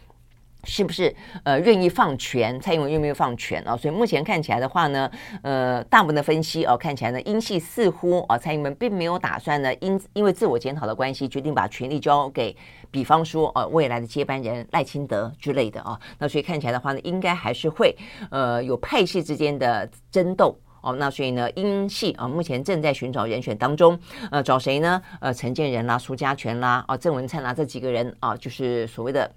[0.63, 2.59] 是不是呃愿意放权？
[2.59, 3.77] 蔡英文愿不愿意放权啊？
[3.77, 5.11] 所以目前看起来的话呢，
[5.43, 12.55] 呃，大部分的分析啊，看起来呢，英系似乎啊，蔡英文并没有打算呢，因因为自我检讨的关系，决定把权力交给，
[12.89, 15.99] 比方说呃未来的接班人赖清德之类的啊。
[16.17, 17.95] 那所以看起来的话呢，应该还是会
[18.31, 20.57] 呃有派系之间的争斗。
[20.85, 25.01] 哦，那所以呢，英系啊，目前正在寻找人选当中，呃，找谁呢？
[25.19, 29.29] 呃，陈建仁啦、苏家全啦、啊，郑文灿啦，这几个人啊，就是所谓的。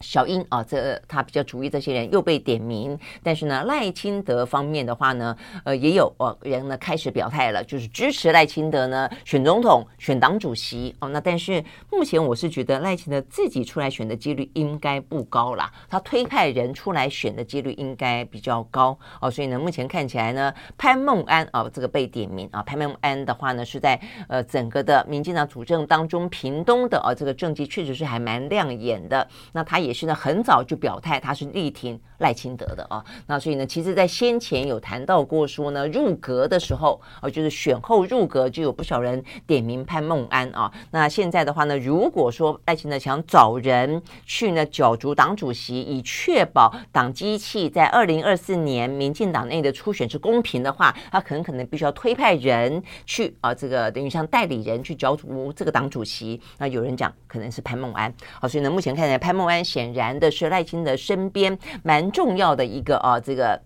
[0.00, 11.08] 小英啊，这他比较主意，这些人又被点名，但是呢，赖清德方面的话呢，呃，也有呃人呢开始表态了，就是支持赖清德呢选总统、选党主席哦。
[11.08, 19.28] 那但是目前我是觉得赖清德自己出来选的几率应该不高啦，他推派人出来选的几率应该比较高哦。
[19.28, 29.87] 所以呢，目前看起来呢，潘孟安啊这个被点名啊，潘孟安的话呢是在呃整个的民进党主政当中，屏东的啊这个政绩确实是还蛮亮眼的，那他也。
[29.88, 33.04] 也是呢，很早就表态，他是力挺赖清德的啊。
[33.26, 40.72] 那所以呢，其实，在先前有谈到过说呢，入阁的时候啊，就是选后入阁，就有不少人点名潘孟安啊。
[40.90, 56.40] 那现在的话呢，如果说赖清德想找人去呢角逐党主席，以确保党机器在二零二四年民进党内的初选是公平的话，他很可能必须要推派人去啊，这个等于像代理人去角逐这个党主席。
[56.58, 58.12] 那有人讲可能是潘孟安。
[58.40, 59.58] 好，所以呢，目前看起来潘孟安。
[59.68, 63.60] 显然的是赖清德身边蛮重要的一个啊，这个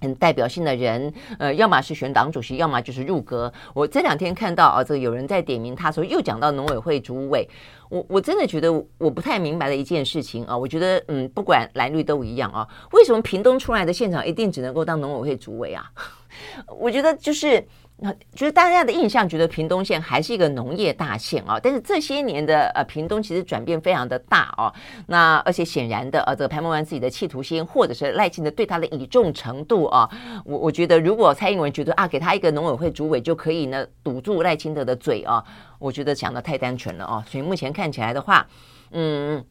[0.00, 3.52] 很代表性的人，呃，要么是选党主席，要么就是入阁。
[3.74, 7.48] 我这两天看到啊，这个有人在点名，他说又讲到农委会主委，
[7.88, 15.90] 我我真的觉得我不太明白的一件事情啊，我觉得嗯，不管蓝绿都一样啊，为什么屏东出来的县长一定只能够当农委会主委啊？
[16.78, 17.64] 我觉得就是。
[18.04, 24.72] 那就是大家的印象，觉得屏东县还是一个农业大县啊，但是这些年的呃屏东其实转变非常的大哦。
[25.06, 30.10] 那而且显然的呃，这个潘孟安自己的企图心，或者是赖清德对他的倚重程度啊，
[30.44, 35.44] 我我觉得如果蔡英文觉得啊，给他一个农委会主委就可以呢堵住赖清德的嘴啊，
[35.78, 37.24] 我觉得讲的太单纯了啊。
[37.28, 38.44] 所以目前看起来的话，
[38.90, 39.44] 嗯。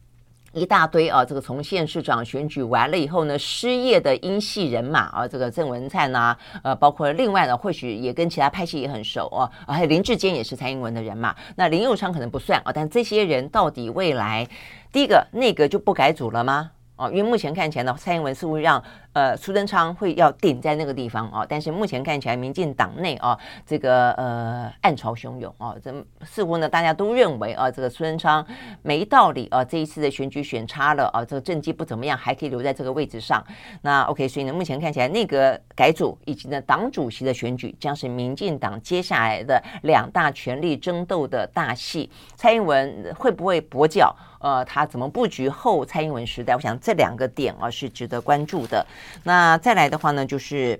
[0.53, 14.45] 一大堆啊，这个从县市长选举完了以后呢，失业的英系人马啊，这个郑文灿呐、啊，呃，包括另外呢，或许也跟其他派系也很熟啊，还有林志坚也是蔡英文的人马，那林佑昌可能不算啊，但这些人到底未来
[14.91, 16.71] 第一个内阁就不改组了吗？
[17.01, 18.81] 哦，因为目前看起来呢，蔡英文似乎让
[19.13, 23.35] 呃苏贞昌会要顶在那个地方哦，但是目前看起来民进党内啊，
[23.65, 25.91] 这个呃暗潮汹涌哦，这
[26.23, 28.45] 似乎呢大家都认为啊，这个苏贞昌
[28.83, 33.43] 没道理啊，这一次的选举选差了啊，这个政绩不怎么样，还可以留在这个位置上。
[33.81, 42.11] 那 OK，所以呢，目前看起来内阁改组以及呢党主席的选举将是民进党接下来的两大权力争斗的大戏。
[42.35, 44.15] 蔡英文会不会跛脚？
[44.41, 46.55] 呃，他怎么布局后蔡英文时代？
[46.55, 48.85] 我想这两个点啊是值得关注的。
[49.23, 50.79] 那再来的话呢，就是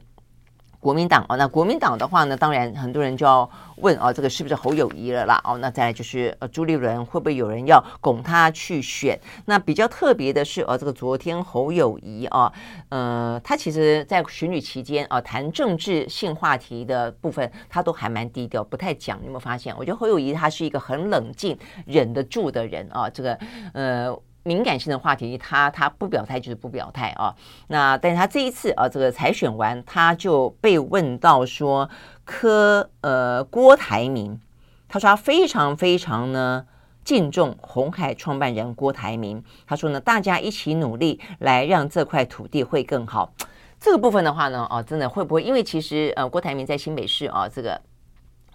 [0.82, 1.38] 国民党哦。
[1.38, 5.40] 那国民党的话呢，当然很多人就要问哦，这个是不是侯友谊了啦？
[5.46, 9.18] 哦，那再来就是呃，朱立伦会不会有人要拱他去选？
[9.46, 12.52] 那比较特别的是，哦，这个昨天侯友谊啊，
[12.90, 19.18] 呃，他其实在选举期间啊，谈政治性话题的部分，他都还蛮低调，不太讲。
[19.22, 19.74] 你有没有发现？
[19.78, 23.08] 我觉得侯友谊他是一个很冷静、忍得住的人啊。
[23.08, 23.38] 这个
[23.74, 24.20] 呃。
[24.44, 27.36] 敏感性的话题，他他不表态就是不表态啊。
[27.68, 31.90] 那但是他这一次啊，这个才选完，他就被问到说，
[32.26, 34.40] 柯呃郭台铭，
[34.88, 36.66] 他说他非常非常呢
[37.04, 43.34] 敬重红海创办人郭台铭，他说呢，大家一起努力来让这块土地会更好。
[43.80, 45.44] 这个部分的话呢，哦、真的会不会？
[45.44, 47.80] 因为其实呃，郭台铭在新北市啊，这个。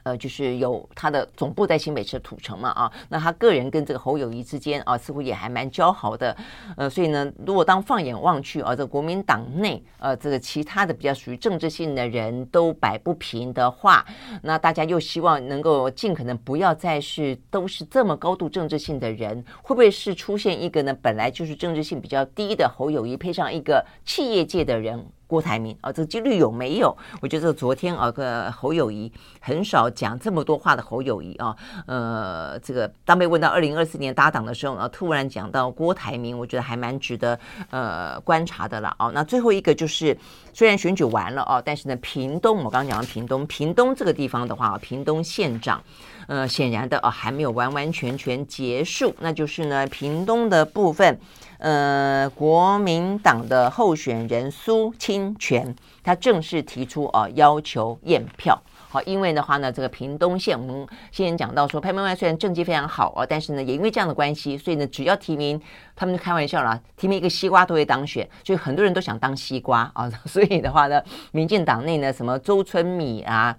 [0.07, 6.37] 呃，就是有他的总部在新北市土城嘛，啊，那他个人跟这个侯友谊之间啊，似乎也还蛮交好的，
[6.77, 14.07] 呃，所以呢，如果当放眼望去啊，这个国民党内呃，这个其他的比较属于政治性的人都摆不平的话，
[14.43, 25.05] 那大家又希望能够尽可能不要再是都是这么高度政治性的人，会不会是出现一个呢，本来就是政治性比较低的侯友谊，配上一个企业界的人？
[25.27, 26.97] 郭台铭啊，这个几率有没有？
[27.21, 29.11] 我觉得昨天啊，个侯友谊
[29.41, 31.57] 很少讲这么多话的侯友谊啊，
[31.87, 37.39] 呃，这个当被问到二零二四年搭档的时候呢，突然讲到郭台铭，我觉得还蛮值得
[37.71, 39.11] 呃观察的了啊。
[39.13, 40.17] 那最后一个就是，
[40.53, 45.83] 虽然选举完了啊，但是呢，屏东我刚刚讲的屏东，屏东这个地方的话，屏东县长，
[46.29, 51.19] 呃，显然的啊，还没有完完全全结束，那就是呢，屏东的部分。
[51.59, 58.61] 呃，国民党的候选人苏清泉，他正式提出啊，要求验票。
[58.89, 65.61] 好，因为的话呢，这个屏东县，我们先前讲到说，潘孟安虽然政绩非常好啊，但是呢，也因为这样的关系，所以呢，只要提名，
[65.95, 70.09] 他们就开玩笑了，提名一个西瓜都会当选，所以很多人都想当西瓜啊。
[70.27, 71.03] 所以的话呢，
[71.33, 73.57] 民进党内呢，什么周春米啊。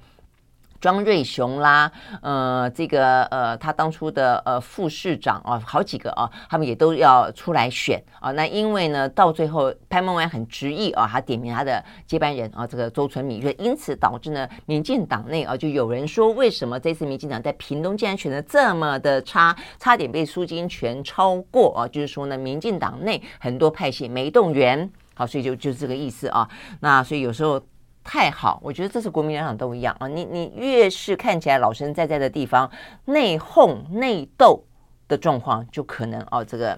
[0.80, 8.32] 庄瑞雄啦，呃，这个呃，他当初的呃副市长啊，好几个啊，他们也都要出来选啊。
[8.32, 21.88] 那因为呢，到最后潘孟安很执意啊，他点名他的接班人啊，这个周春米，所以因此导致呢，民进党内啊，就有人说，为什么这次民进党在屏东竟然选的这么的差，差点被苏金全超过啊？
[21.88, 26.48] 就是说呢，民进党内很多派系没动员，好，所以就就是这个意思啊。
[26.80, 27.62] 那所以有时候。
[28.08, 30.08] 太好，我觉得这是国民党都一样啊。
[30.08, 32.72] 你你越是看起来老神在在的地方，
[33.04, 34.64] 内讧内斗
[35.10, 36.78] 的状况就可能哦，这个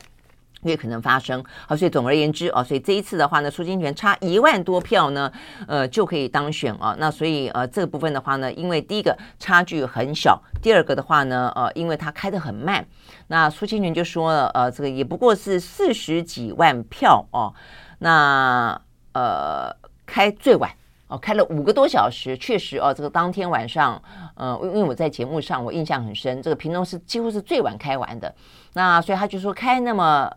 [0.63, 1.45] 越可能发生。
[1.67, 5.31] 好，所以总而言之啊，所以这一次的话呢，苏金泉差一万多票呢，
[5.67, 6.95] 呃，就可以当选啊。
[6.97, 12.83] 那所以呃，这个部分的话呢，因为第一个差距很小，第二个的话呢，呃，因为他开得很慢。
[13.27, 17.53] 那苏金泉就说了，呃，这个也不过是四十几万票哦。
[17.99, 18.81] 那
[19.13, 19.75] 呃，
[20.07, 20.71] 开最晚。
[21.09, 23.99] 哦，开了五个多小时，确实哦，这个当天晚上，
[24.35, 28.33] 呃，因为我在节目上，我印象很深，这个屏东是几乎是最晚开完的，
[28.73, 30.31] 那所以他就说开那么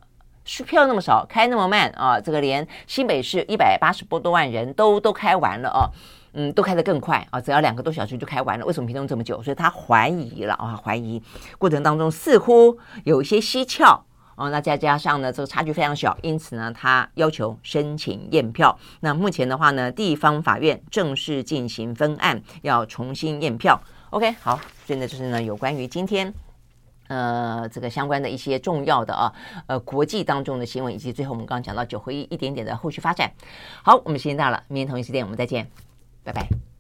[0.66, 5.84] 票那么少，开那么慢啊，这个连新北市一百八十多多万人都都开完了哦，
[6.32, 9.42] 嗯，都开得更快啊，只要两个多小时就开完了，为什么屏东这么久？
[9.42, 11.22] 所以他怀疑了啊，怀疑
[11.58, 14.06] 过程当中似乎有一些蹊跷。
[14.34, 18.78] 哦，那再加上呢，这个差距非常小，因此呢，他要求申请验票。
[19.00, 23.80] 那目前的话呢，地方法院正式进行分案，要重新验票。
[24.10, 26.32] OK，好，所以呢，就是呢，有关于今天
[27.08, 29.32] 呃这个相关的一些重要的啊
[29.66, 33.30] 呃国际当中的新闻，以及最后我们刚刚讲到九合一一点点的后续发展。
[33.82, 35.68] 好，我们时间到了，明天同一时间我们再见，
[36.24, 36.71] 拜拜。